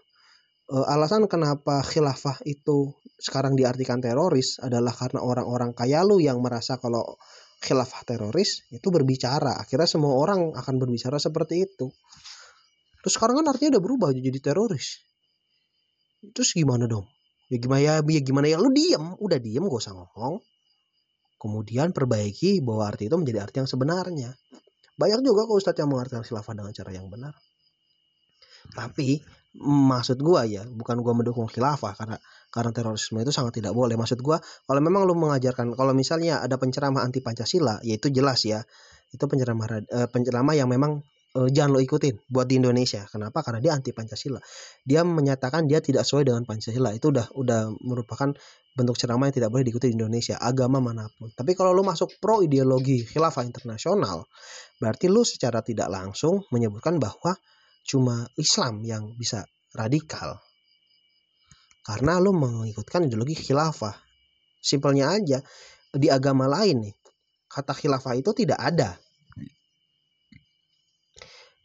E, 0.66 0.78
alasan 0.90 1.30
kenapa 1.30 1.86
khilafah 1.86 2.42
itu 2.50 2.98
sekarang 3.22 3.54
diartikan 3.54 4.02
teroris 4.02 4.58
adalah 4.58 4.94
karena 4.96 5.22
orang-orang 5.22 5.78
kayak 5.78 6.02
lu 6.10 6.18
yang 6.18 6.42
merasa 6.42 6.82
kalau 6.82 7.22
khilafah 7.62 8.02
teroris 8.10 8.66
itu 8.74 8.88
berbicara. 8.90 9.62
Akhirnya 9.62 9.86
semua 9.86 10.18
orang 10.18 10.58
akan 10.58 10.76
berbicara 10.82 11.22
seperti 11.22 11.70
itu. 11.70 11.94
Terus 13.02 13.14
sekarang 13.18 13.42
kan 13.42 13.54
artinya 13.54 13.78
udah 13.78 13.84
berubah 13.86 14.10
jadi 14.18 14.40
teroris. 14.42 15.02
Terus 16.22 16.54
gimana 16.54 16.86
dong 16.86 17.21
ya 17.52 17.58
gimana 17.60 17.82
ya, 17.84 17.94
ya 18.00 18.22
gimana 18.24 18.48
ya 18.48 18.58
lu 18.58 18.72
diem. 18.72 19.20
Udah 19.20 19.38
diem 19.38 19.68
gak 19.68 19.82
usah 19.84 19.92
ngomong. 19.92 20.40
Kemudian 21.36 21.92
perbaiki 21.92 22.64
bahwa 22.64 22.88
arti 22.88 23.12
itu 23.12 23.18
menjadi 23.20 23.44
arti 23.44 23.60
yang 23.60 23.70
sebenarnya. 23.70 24.32
Banyak 24.96 25.20
juga 25.26 25.50
kok 25.50 25.58
ustadz 25.58 25.82
yang 25.82 25.90
mengartikan 25.90 26.22
khilafah 26.22 26.54
dengan 26.54 26.72
cara 26.72 26.92
yang 26.94 27.10
benar. 27.10 27.34
Tapi 28.72 29.20
maksud 29.60 30.22
gua 30.22 30.48
ya 30.48 30.64
bukan 30.64 31.04
gua 31.04 31.12
mendukung 31.12 31.50
khilafah 31.50 31.98
karena 31.98 32.16
karena 32.54 32.72
terorisme 32.72 33.20
itu 33.20 33.34
sangat 33.34 33.58
tidak 33.58 33.74
boleh. 33.74 33.98
Maksud 33.98 34.22
gua 34.22 34.38
kalau 34.70 34.80
memang 34.80 35.04
lu 35.10 35.18
mengajarkan 35.18 35.74
kalau 35.74 35.98
misalnya 35.98 36.40
ada 36.46 36.56
penceramah 36.62 37.02
anti 37.02 37.20
pancasila 37.26 37.82
ya 37.82 37.98
itu 37.98 38.14
jelas 38.14 38.46
ya. 38.46 38.62
Itu 39.12 39.26
penceramah 39.28 39.66
eh, 39.90 40.08
penceramah 40.08 40.56
yang 40.56 40.70
memang 40.70 41.02
uh, 41.38 41.50
jangan 41.52 41.78
lo 41.78 41.80
ikutin 41.80 42.28
buat 42.28 42.48
di 42.48 42.60
Indonesia. 42.60 43.08
Kenapa? 43.08 43.44
Karena 43.44 43.60
dia 43.64 43.72
anti 43.76 43.96
Pancasila. 43.96 44.40
Dia 44.84 45.06
menyatakan 45.06 45.68
dia 45.68 45.80
tidak 45.80 46.04
sesuai 46.04 46.28
dengan 46.28 46.44
Pancasila. 46.44 46.92
Itu 46.92 47.14
udah 47.16 47.32
udah 47.36 47.72
merupakan 47.84 48.36
bentuk 48.72 48.96
ceramah 48.96 49.28
yang 49.28 49.36
tidak 49.36 49.52
boleh 49.52 49.68
diikuti 49.68 49.92
di 49.92 49.96
Indonesia, 50.00 50.40
agama 50.40 50.80
mana 50.80 51.08
pun. 51.20 51.28
Tapi 51.36 51.52
kalau 51.56 51.76
lo 51.76 51.84
masuk 51.84 52.20
pro 52.24 52.40
ideologi 52.40 53.04
khilafah 53.04 53.44
internasional, 53.44 54.24
berarti 54.80 55.12
lo 55.12 55.28
secara 55.28 55.60
tidak 55.60 55.92
langsung 55.92 56.48
menyebutkan 56.56 56.96
bahwa 56.96 57.36
cuma 57.84 58.24
Islam 58.40 58.84
yang 58.88 59.12
bisa 59.20 59.44
radikal. 59.76 60.40
Karena 61.84 62.22
lo 62.24 62.32
mengikutkan 62.32 63.12
ideologi 63.12 63.36
khilafah. 63.36 63.98
Simpelnya 64.62 65.18
aja, 65.18 65.42
di 65.92 66.08
agama 66.08 66.48
lain 66.48 66.88
nih, 66.88 66.96
kata 67.50 67.76
khilafah 67.76 68.14
itu 68.16 68.32
tidak 68.32 68.62
ada 68.62 68.96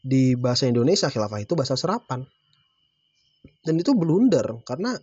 di 0.06 0.38
bahasa 0.38 0.70
Indonesia 0.70 1.10
khilafah 1.10 1.42
itu 1.42 1.58
bahasa 1.58 1.74
serapan. 1.74 2.22
Dan 3.66 3.74
itu 3.82 3.90
blunder 3.98 4.62
karena 4.62 4.94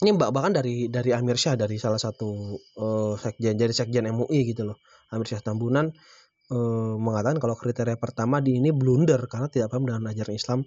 ini 0.00 0.16
mbak 0.16 0.32
bahkan 0.32 0.56
dari 0.56 0.88
dari 0.88 1.12
Amir 1.12 1.36
Syah 1.36 1.60
dari 1.60 1.76
salah 1.76 2.00
satu 2.00 2.56
uh, 2.80 3.14
sekjen 3.20 3.60
jadi 3.60 3.68
sekjen 3.68 4.08
MUI 4.08 4.48
gitu 4.48 4.64
loh 4.64 4.80
Amir 5.12 5.28
Syah 5.28 5.44
Tambunan 5.44 5.92
uh, 6.50 6.94
mengatakan 6.98 7.38
kalau 7.38 7.54
kriteria 7.56 7.96
pertama 7.96 8.42
di 8.42 8.58
ini 8.58 8.74
blunder 8.74 9.24
karena 9.30 9.46
tidak 9.46 9.70
paham 9.70 9.86
dengan 9.86 10.10
ajaran 10.10 10.34
Islam 10.34 10.60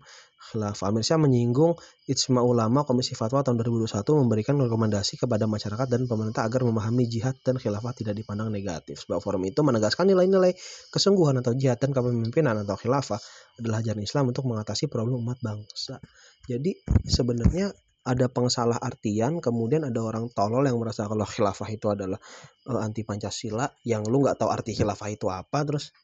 khilafah. 0.52 0.92
Amir 0.92 1.04
Syah 1.04 1.20
menyinggung 1.20 1.76
Ijma 2.08 2.44
Ulama 2.44 2.84
Komisi 2.84 3.16
Fatwa 3.16 3.44
tahun 3.44 3.60
2021 3.64 4.04
memberikan 4.24 4.56
rekomendasi 4.60 5.20
kepada 5.20 5.48
masyarakat 5.48 5.88
dan 5.88 6.04
pemerintah 6.08 6.44
agar 6.44 6.68
memahami 6.68 7.08
jihad 7.08 7.36
dan 7.44 7.56
khilafah 7.56 7.96
tidak 7.96 8.16
dipandang 8.20 8.52
negatif. 8.52 9.04
Sebab 9.08 9.24
forum 9.24 9.44
itu 9.48 9.60
menegaskan 9.64 10.12
nilai-nilai 10.12 10.56
kesungguhan 10.92 11.40
atau 11.40 11.56
jihad 11.56 11.80
dan 11.80 11.96
kepemimpinan 11.96 12.64
atau 12.64 12.76
khilafah 12.76 13.20
adalah 13.60 13.80
ajaran 13.80 14.04
Islam 14.04 14.32
untuk 14.32 14.44
mengatasi 14.48 14.92
problem 14.92 15.24
umat 15.24 15.40
bangsa. 15.40 16.00
Jadi 16.44 16.76
sebenarnya 17.08 17.72
ada 18.04 18.28
pengsalah 18.28 18.76
artian 18.80 19.40
kemudian 19.40 19.88
ada 19.88 20.00
orang 20.04 20.28
tolol 20.36 20.68
yang 20.68 20.76
merasa 20.76 21.08
kalau 21.08 21.24
khilafah 21.24 21.70
itu 21.72 21.88
adalah 21.88 22.20
uh, 22.68 22.80
anti 22.84 23.08
pancasila 23.08 23.68
yang 23.88 24.04
lu 24.04 24.24
nggak 24.24 24.36
tahu 24.36 24.52
arti 24.52 24.76
khilafah 24.76 25.10
itu 25.12 25.32
apa 25.32 25.64
terus 25.64 25.96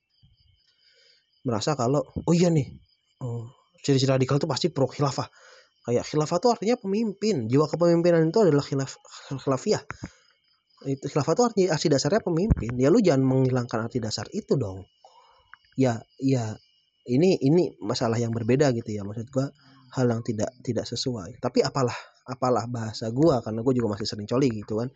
merasa 1.44 1.76
kalau 1.76 2.04
oh 2.04 2.36
iya 2.36 2.48
nih 2.52 2.68
oh, 3.24 3.52
ciri-ciri 3.84 4.12
radikal 4.12 4.40
itu 4.40 4.48
pasti 4.48 4.68
pro 4.72 4.88
khilafah. 4.88 5.28
Kayak 5.88 6.06
khilafah 6.06 6.38
itu 6.38 6.48
artinya 6.52 6.76
pemimpin 6.78 7.36
jiwa 7.48 7.66
kepemimpinan 7.72 8.30
itu 8.30 8.40
adalah 8.44 8.64
khilaf 8.64 9.00
khilafiah. 9.42 9.82
Itu 10.86 11.06
khilafah 11.08 11.34
itu 11.36 11.44
arti 11.44 11.62
arti 11.72 11.88
dasarnya 11.88 12.22
pemimpin. 12.24 12.76
Ya 12.76 12.92
lu 12.92 13.00
jangan 13.00 13.24
menghilangkan 13.24 13.88
arti 13.88 14.04
dasar 14.04 14.28
itu 14.36 14.60
dong. 14.60 14.86
Ya 15.80 16.04
ya 16.20 16.60
ini 17.08 17.40
ini 17.40 17.74
masalah 17.80 18.20
yang 18.20 18.36
berbeda 18.36 18.70
gitu 18.76 18.92
ya 18.92 19.02
maksud 19.08 19.32
gua 19.32 19.50
hal 19.96 20.06
yang 20.10 20.22
tidak 20.22 20.52
tidak 20.62 20.86
sesuai. 20.86 21.42
Tapi 21.42 21.66
apalah 21.66 21.96
apalah 22.30 22.66
bahasa 22.70 23.10
gue 23.10 23.36
karena 23.42 23.60
gue 23.66 23.74
juga 23.74 23.98
masih 23.98 24.06
sering 24.06 24.28
coli 24.30 24.50
gitu 24.54 24.78
kan. 24.80 24.90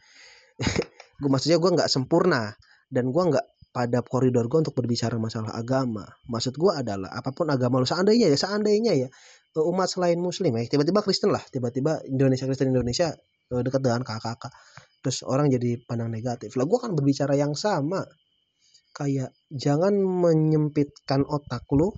Gue 1.22 1.30
maksudnya 1.30 1.62
gue 1.62 1.72
nggak 1.72 1.90
sempurna 1.94 2.52
dan 2.90 3.14
gue 3.14 3.24
nggak 3.24 3.46
pada 3.74 4.06
koridor 4.06 4.46
gue 4.50 4.66
untuk 4.66 4.78
berbicara 4.78 5.18
masalah 5.18 5.54
agama. 5.58 6.06
Maksud 6.30 6.58
gue 6.58 6.74
adalah 6.74 7.10
apa 7.10 7.34
pun 7.34 7.50
agama 7.50 7.82
lo 7.82 7.90
seandainya 7.90 8.30
ya 8.30 8.38
seandainya 8.38 8.94
ya 8.98 9.08
umat 9.62 9.86
selain 9.86 10.18
muslim 10.18 10.58
ya 10.58 10.66
tiba-tiba 10.66 11.06
Kristen 11.06 11.30
lah 11.30 11.42
tiba-tiba 11.46 12.02
Indonesia 12.10 12.50
Kristen 12.50 12.74
Indonesia 12.74 13.14
eh, 13.54 13.62
dekat 13.62 13.82
dengan 13.86 14.02
kakak-kakak 14.02 14.54
terus 15.06 15.22
orang 15.26 15.50
jadi 15.50 15.82
pandang 15.86 16.10
negatif. 16.10 16.54
Lah 16.58 16.66
gue 16.66 16.78
akan 16.78 16.94
berbicara 16.98 17.34
yang 17.38 17.54
sama. 17.54 18.02
Kayak 18.94 19.34
jangan 19.50 19.98
menyempitkan 19.98 21.26
otak 21.26 21.66
lu 21.74 21.90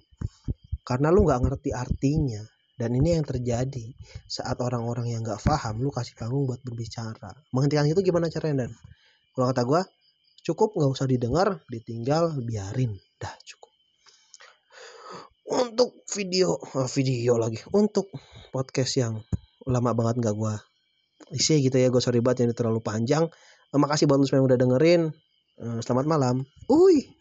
karena 0.88 1.12
lu 1.12 1.28
nggak 1.28 1.44
ngerti 1.44 1.76
artinya 1.76 2.40
dan 2.76 2.92
ini 2.92 3.16
yang 3.16 3.24
terjadi. 3.24 3.96
Saat 4.28 4.60
orang-orang 4.60 5.16
yang 5.16 5.24
nggak 5.24 5.40
paham 5.40 5.80
lu 5.80 5.92
kasih 5.92 6.16
panggung 6.20 6.48
buat 6.48 6.60
berbicara. 6.62 7.32
Menghentikan 7.56 7.88
itu 7.88 8.04
gimana 8.04 8.28
caranya 8.28 8.68
dan? 8.68 8.72
Kalau 9.36 9.52
kata 9.52 9.64
gue 9.64 9.82
cukup 10.46 10.76
nggak 10.76 10.92
usah 10.92 11.08
didengar 11.08 11.64
ditinggal 11.72 12.36
biarin. 12.44 13.00
Dah 13.20 13.32
cukup. 13.48 13.72
Untuk 15.46 16.04
video 16.12 16.60
oh, 16.60 16.90
video 16.92 17.40
lagi. 17.40 17.64
Untuk 17.72 18.12
podcast 18.52 18.94
yang 19.00 19.24
lama 19.66 19.92
banget 19.96 20.22
nggak 20.22 20.36
gue 20.36 20.56
isi 21.34 21.58
gitu 21.58 21.74
ya 21.82 21.90
gue 21.90 22.04
sorry 22.04 22.20
banget 22.20 22.52
ini 22.52 22.54
terlalu 22.54 22.84
panjang. 22.84 23.26
Makasih 23.76 24.08
buat 24.08 24.20
lu 24.20 24.28
semua 24.28 24.44
yang 24.44 24.48
udah 24.52 24.60
dengerin. 24.60 25.02
Eh, 25.64 25.80
selamat 25.80 26.06
malam. 26.08 26.36
Uy 26.68 27.15